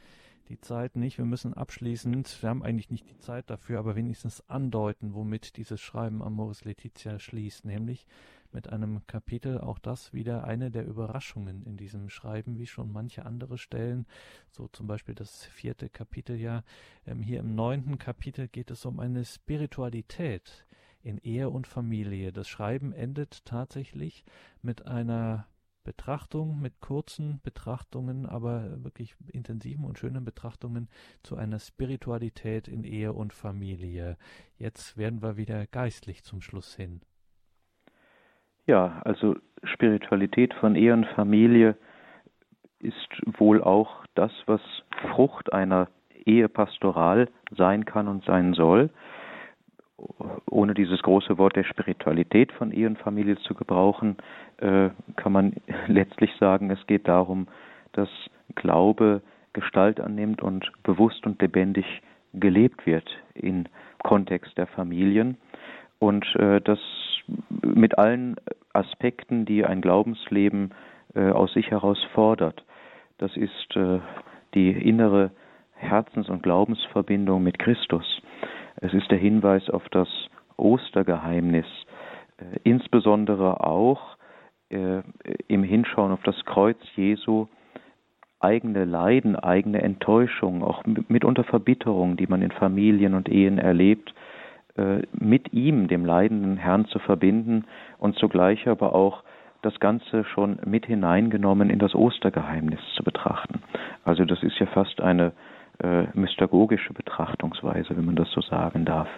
[0.48, 1.18] die Zeit nicht.
[1.18, 5.80] Wir müssen abschließend, wir haben eigentlich nicht die Zeit dafür, aber wenigstens andeuten, womit dieses
[5.80, 8.06] Schreiben Amoris Letizia schließt, nämlich
[8.52, 13.24] mit einem Kapitel, auch das wieder eine der Überraschungen in diesem Schreiben, wie schon manche
[13.24, 14.06] andere Stellen,
[14.50, 16.62] so zum Beispiel das vierte Kapitel ja.
[17.06, 20.66] Ähm, hier im neunten Kapitel geht es um eine Spiritualität
[21.02, 22.32] in Ehe und Familie.
[22.32, 24.24] Das Schreiben endet tatsächlich
[24.62, 25.46] mit einer
[25.84, 30.88] Betrachtung, mit kurzen Betrachtungen, aber wirklich intensiven und schönen Betrachtungen
[31.22, 34.16] zu einer Spiritualität in Ehe und Familie.
[34.58, 37.00] Jetzt werden wir wieder geistlich zum Schluss hin.
[38.66, 41.76] Ja, also Spiritualität von Ehe und Familie
[42.80, 44.60] ist wohl auch das, was
[45.14, 45.88] Frucht einer
[46.24, 48.90] Ehepastoral sein kann und sein soll.
[50.50, 54.16] Ohne dieses große Wort der Spiritualität von Ehe und Familie zu gebrauchen,
[54.58, 55.54] äh, kann man
[55.86, 57.48] letztlich sagen, es geht darum,
[57.92, 58.08] dass
[58.54, 61.84] Glaube Gestalt annimmt und bewusst und lebendig
[62.32, 63.66] gelebt wird im
[64.02, 65.36] Kontext der Familien
[65.98, 66.80] und äh, dass
[67.62, 68.36] mit allen
[68.72, 70.74] Aspekten, die ein Glaubensleben
[71.14, 72.64] äh, aus sich heraus fordert.
[73.18, 74.00] das ist äh,
[74.54, 75.30] die innere
[75.74, 78.22] Herzens- und Glaubensverbindung mit Christus.
[78.76, 80.08] Es ist der Hinweis auf das
[80.56, 81.66] Ostergeheimnis,
[82.38, 84.16] äh, insbesondere auch
[84.70, 85.02] äh,
[85.48, 87.48] im Hinschauen auf das Kreuz Jesu,
[88.40, 94.14] eigene Leiden, eigene Enttäuschung, auch mitunter Verbitterung, die man in Familien und Ehen erlebt,
[95.12, 97.66] mit ihm, dem leidenden Herrn, zu verbinden
[97.98, 99.22] und zugleich aber auch
[99.62, 103.62] das Ganze schon mit hineingenommen in das Ostergeheimnis zu betrachten.
[104.04, 105.32] Also das ist ja fast eine
[105.82, 109.08] äh, mystagogische Betrachtungsweise, wenn man das so sagen darf.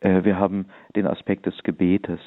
[0.00, 0.66] Äh, wir haben
[0.96, 2.20] den Aspekt des Gebetes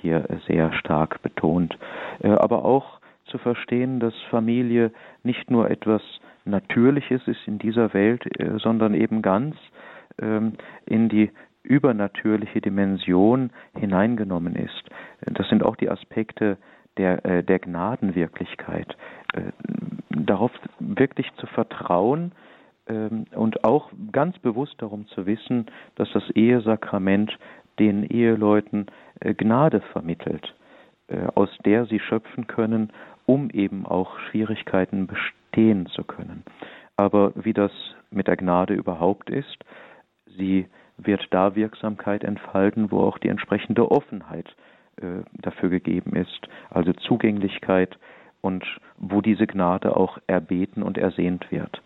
[0.00, 1.78] hier sehr stark betont,
[2.22, 4.90] äh, aber auch zu verstehen, dass Familie
[5.22, 6.02] nicht nur etwas
[6.44, 9.56] Natürliches ist in dieser Welt, äh, sondern eben ganz
[10.20, 10.54] ähm,
[10.86, 11.30] in die
[11.62, 14.84] übernatürliche Dimension hineingenommen ist.
[15.20, 16.58] Das sind auch die Aspekte
[16.96, 18.96] der, äh, der Gnadenwirklichkeit.
[19.32, 19.52] Äh,
[20.10, 22.32] darauf wirklich zu vertrauen
[22.86, 27.38] ähm, und auch ganz bewusst darum zu wissen, dass das Ehesakrament
[27.78, 28.86] den Eheleuten
[29.20, 30.54] äh, Gnade vermittelt,
[31.34, 32.90] aus der sie schöpfen können,
[33.26, 36.42] um eben auch Schwierigkeiten bestehen zu können.
[36.96, 37.72] Aber wie das
[38.10, 39.58] mit der Gnade überhaupt ist,
[40.24, 44.54] sie wird da Wirksamkeit entfalten, wo auch die entsprechende Offenheit
[45.00, 47.98] äh, dafür gegeben ist, also Zugänglichkeit
[48.40, 48.64] und
[48.98, 51.80] wo diese Gnade auch erbeten und ersehnt wird.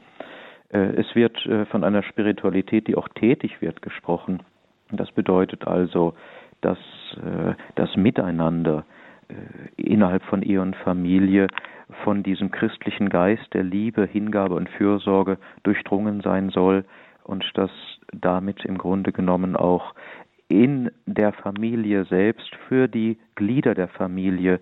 [0.70, 4.42] Äh, es wird äh, von einer Spiritualität, die auch tätig wird, gesprochen.
[4.90, 6.14] Das bedeutet also,
[6.60, 6.78] dass
[7.74, 8.84] das Miteinander
[9.76, 11.48] innerhalb von Ehe und Familie
[12.04, 16.84] von diesem christlichen Geist der Liebe, Hingabe und Fürsorge durchdrungen sein soll
[17.26, 17.70] und dass
[18.12, 19.94] damit im Grunde genommen auch
[20.48, 24.60] in der Familie selbst für die Glieder der Familie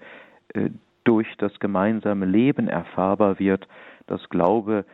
[0.55, 0.71] äh,
[1.05, 3.69] durch das gemeinsame Leben erfahrbar wird,
[4.07, 4.87] dass Glaube,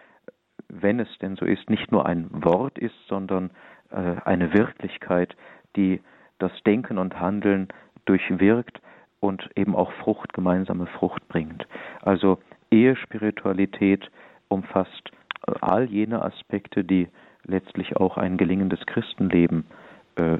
[0.68, 3.50] wenn es denn so ist, nicht nur ein Wort ist, sondern
[3.90, 5.36] äh, eine Wirklichkeit,
[5.76, 6.00] die
[6.38, 7.68] das Denken und Handeln
[8.04, 8.80] durchwirkt
[9.20, 11.68] und eben auch Frucht, gemeinsame Frucht bringt.
[12.02, 12.38] Also
[12.72, 14.10] Ehespiritualität
[14.48, 15.12] umfasst
[15.46, 17.08] äh, all jene Aspekte, die
[17.44, 19.64] letztlich auch ein gelingendes Christenleben
[20.16, 20.38] äh,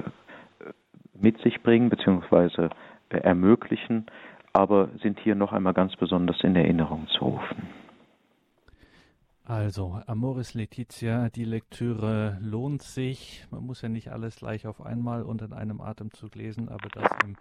[1.13, 2.69] mit sich bringen bzw.
[3.09, 4.05] Äh, ermöglichen,
[4.53, 7.67] aber sind hier noch einmal ganz besonders in Erinnerung zu rufen.
[9.43, 13.45] Also, Amoris Letizia, die Lektüre lohnt sich.
[13.51, 17.09] Man muss ja nicht alles gleich auf einmal und in einem Atemzug lesen, aber das
[17.25, 17.35] im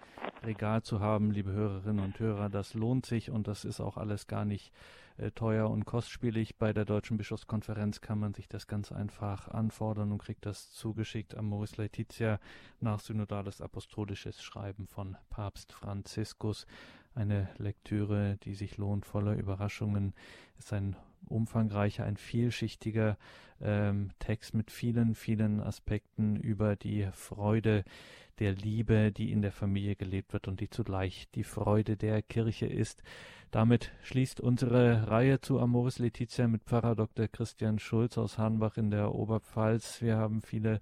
[0.44, 4.26] Regal zu haben, liebe Hörerinnen und Hörer, das lohnt sich und das ist auch alles
[4.26, 4.72] gar nicht
[5.34, 6.56] teuer und kostspielig.
[6.56, 11.36] Bei der Deutschen Bischofskonferenz kann man sich das ganz einfach anfordern und kriegt das zugeschickt.
[11.36, 12.40] Amoris Laetitia
[12.80, 16.66] nach synodales apostolisches Schreiben von Papst Franziskus.
[17.14, 20.14] Eine Lektüre, die sich lohnt, voller Überraschungen.
[20.58, 20.96] Ist ein
[21.26, 23.16] umfangreicher, ein vielschichtiger
[23.60, 27.84] ähm, Text mit vielen, vielen Aspekten über die Freude
[28.38, 32.66] der Liebe, die in der Familie gelebt wird und die zugleich die Freude der Kirche
[32.66, 33.02] ist.
[33.50, 37.28] Damit schließt unsere Reihe zu Amoris Letizia mit Pfarrer Dr.
[37.28, 40.00] Christian Schulz aus Hahnbach in der Oberpfalz.
[40.00, 40.80] Wir haben viele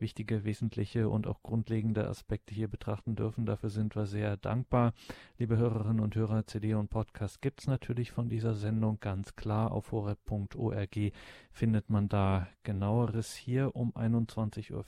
[0.00, 3.46] wichtige, wesentliche und auch grundlegende Aspekte hier betrachten dürfen.
[3.46, 4.92] Dafür sind wir sehr dankbar.
[5.38, 9.72] Liebe Hörerinnen und Hörer, CD und Podcast gibt es natürlich von dieser Sendung ganz klar.
[9.72, 11.12] Auf horeb.org
[11.52, 13.34] findet man da genaueres.
[13.34, 14.84] Hier um 21.40 Uhr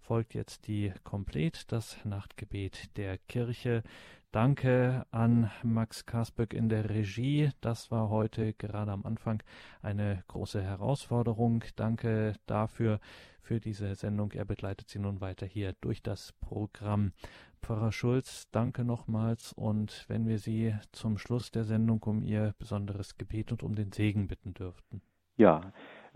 [0.00, 3.82] folgt jetzt die Komplett, das Nachtgebet der Kirche.
[4.34, 7.50] Danke an Max Karsböck in der Regie.
[7.60, 9.40] Das war heute gerade am Anfang
[9.80, 11.62] eine große Herausforderung.
[11.76, 12.98] Danke dafür
[13.42, 14.32] für diese Sendung.
[14.32, 17.12] Er begleitet Sie nun weiter hier durch das Programm.
[17.62, 23.16] Pfarrer Schulz, danke nochmals und wenn wir Sie zum Schluss der Sendung um Ihr besonderes
[23.16, 25.00] Gebet und um den Segen bitten dürften.
[25.36, 25.60] Ja,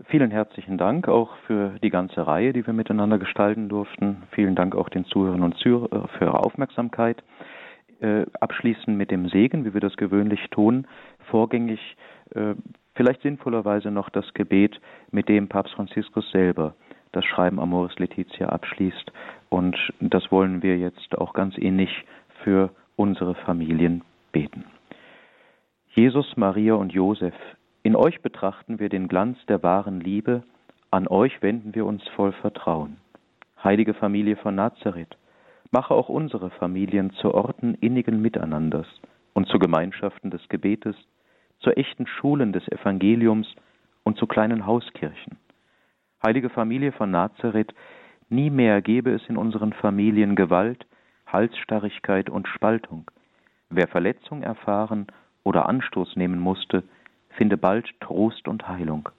[0.07, 4.23] vielen herzlichen Dank auch für die ganze Reihe, die wir miteinander gestalten durften.
[4.31, 7.23] Vielen Dank auch den Zuhörern und Zuhörern für Ihre Aufmerksamkeit
[8.01, 10.87] äh, abschließen mit dem Segen, wie wir das gewöhnlich tun,
[11.29, 11.79] vorgängig
[12.35, 12.55] äh,
[12.95, 14.79] vielleicht sinnvollerweise noch das Gebet,
[15.11, 16.75] mit dem Papst Franziskus selber
[17.11, 19.11] das Schreiben Amoris Letizia abschließt.
[19.49, 21.89] Und das wollen wir jetzt auch ganz innig
[22.43, 24.65] für unsere Familien beten.
[25.95, 27.33] Jesus, Maria und Josef,
[27.81, 30.43] in euch betrachten wir den Glanz der wahren Liebe,
[30.91, 32.97] an euch wenden wir uns voll Vertrauen.
[33.63, 35.17] Heilige Familie von Nazareth,
[35.71, 38.87] mache auch unsere Familien zu Orten innigen Miteinanders
[39.33, 40.95] und zu Gemeinschaften des Gebetes,
[41.59, 43.53] zu echten Schulen des Evangeliums
[44.03, 45.37] und zu kleinen Hauskirchen.
[46.23, 47.73] Heilige Familie von Nazareth,
[48.29, 50.85] nie mehr gebe es in unseren Familien Gewalt,
[51.27, 53.09] Halsstarrigkeit und Spaltung.
[53.69, 55.07] Wer Verletzung erfahren
[55.43, 56.83] oder Anstoß nehmen musste,
[57.29, 59.09] finde bald Trost und Heilung.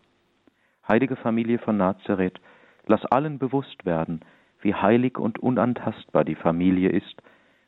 [0.88, 2.40] Heilige Familie von Nazareth,
[2.86, 4.20] lass allen bewusst werden,
[4.62, 7.22] wie heilig und unantastbar die Familie ist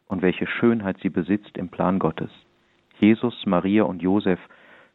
[0.07, 2.31] und welche Schönheit sie besitzt im Plan Gottes.
[2.99, 4.39] Jesus, Maria und Josef,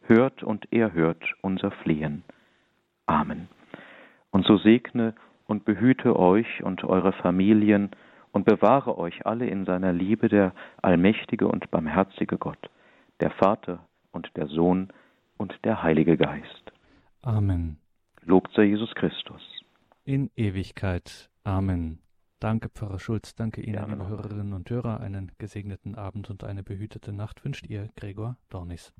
[0.03, 2.23] hört und erhört unser Flehen.
[3.05, 3.47] Amen.
[4.31, 5.13] Und so segne
[5.47, 7.91] und behüte euch und eure Familien
[8.31, 12.69] und bewahre euch alle in seiner Liebe der allmächtige und barmherzige Gott,
[13.19, 13.79] der Vater
[14.11, 14.89] und der Sohn
[15.37, 16.71] und der Heilige Geist.
[17.23, 17.77] Amen.
[18.23, 19.56] Lobt sei Jesus Christus.
[20.07, 21.29] In Ewigkeit.
[21.43, 21.99] Amen.
[22.39, 23.35] Danke, Pfarrer Schulz.
[23.35, 24.07] Danke Ihnen, Gerne liebe.
[24.07, 25.01] Hörerinnen und Hörer.
[25.01, 28.93] Einen gesegneten Abend und eine behütete Nacht wünscht Ihr Gregor Dornis.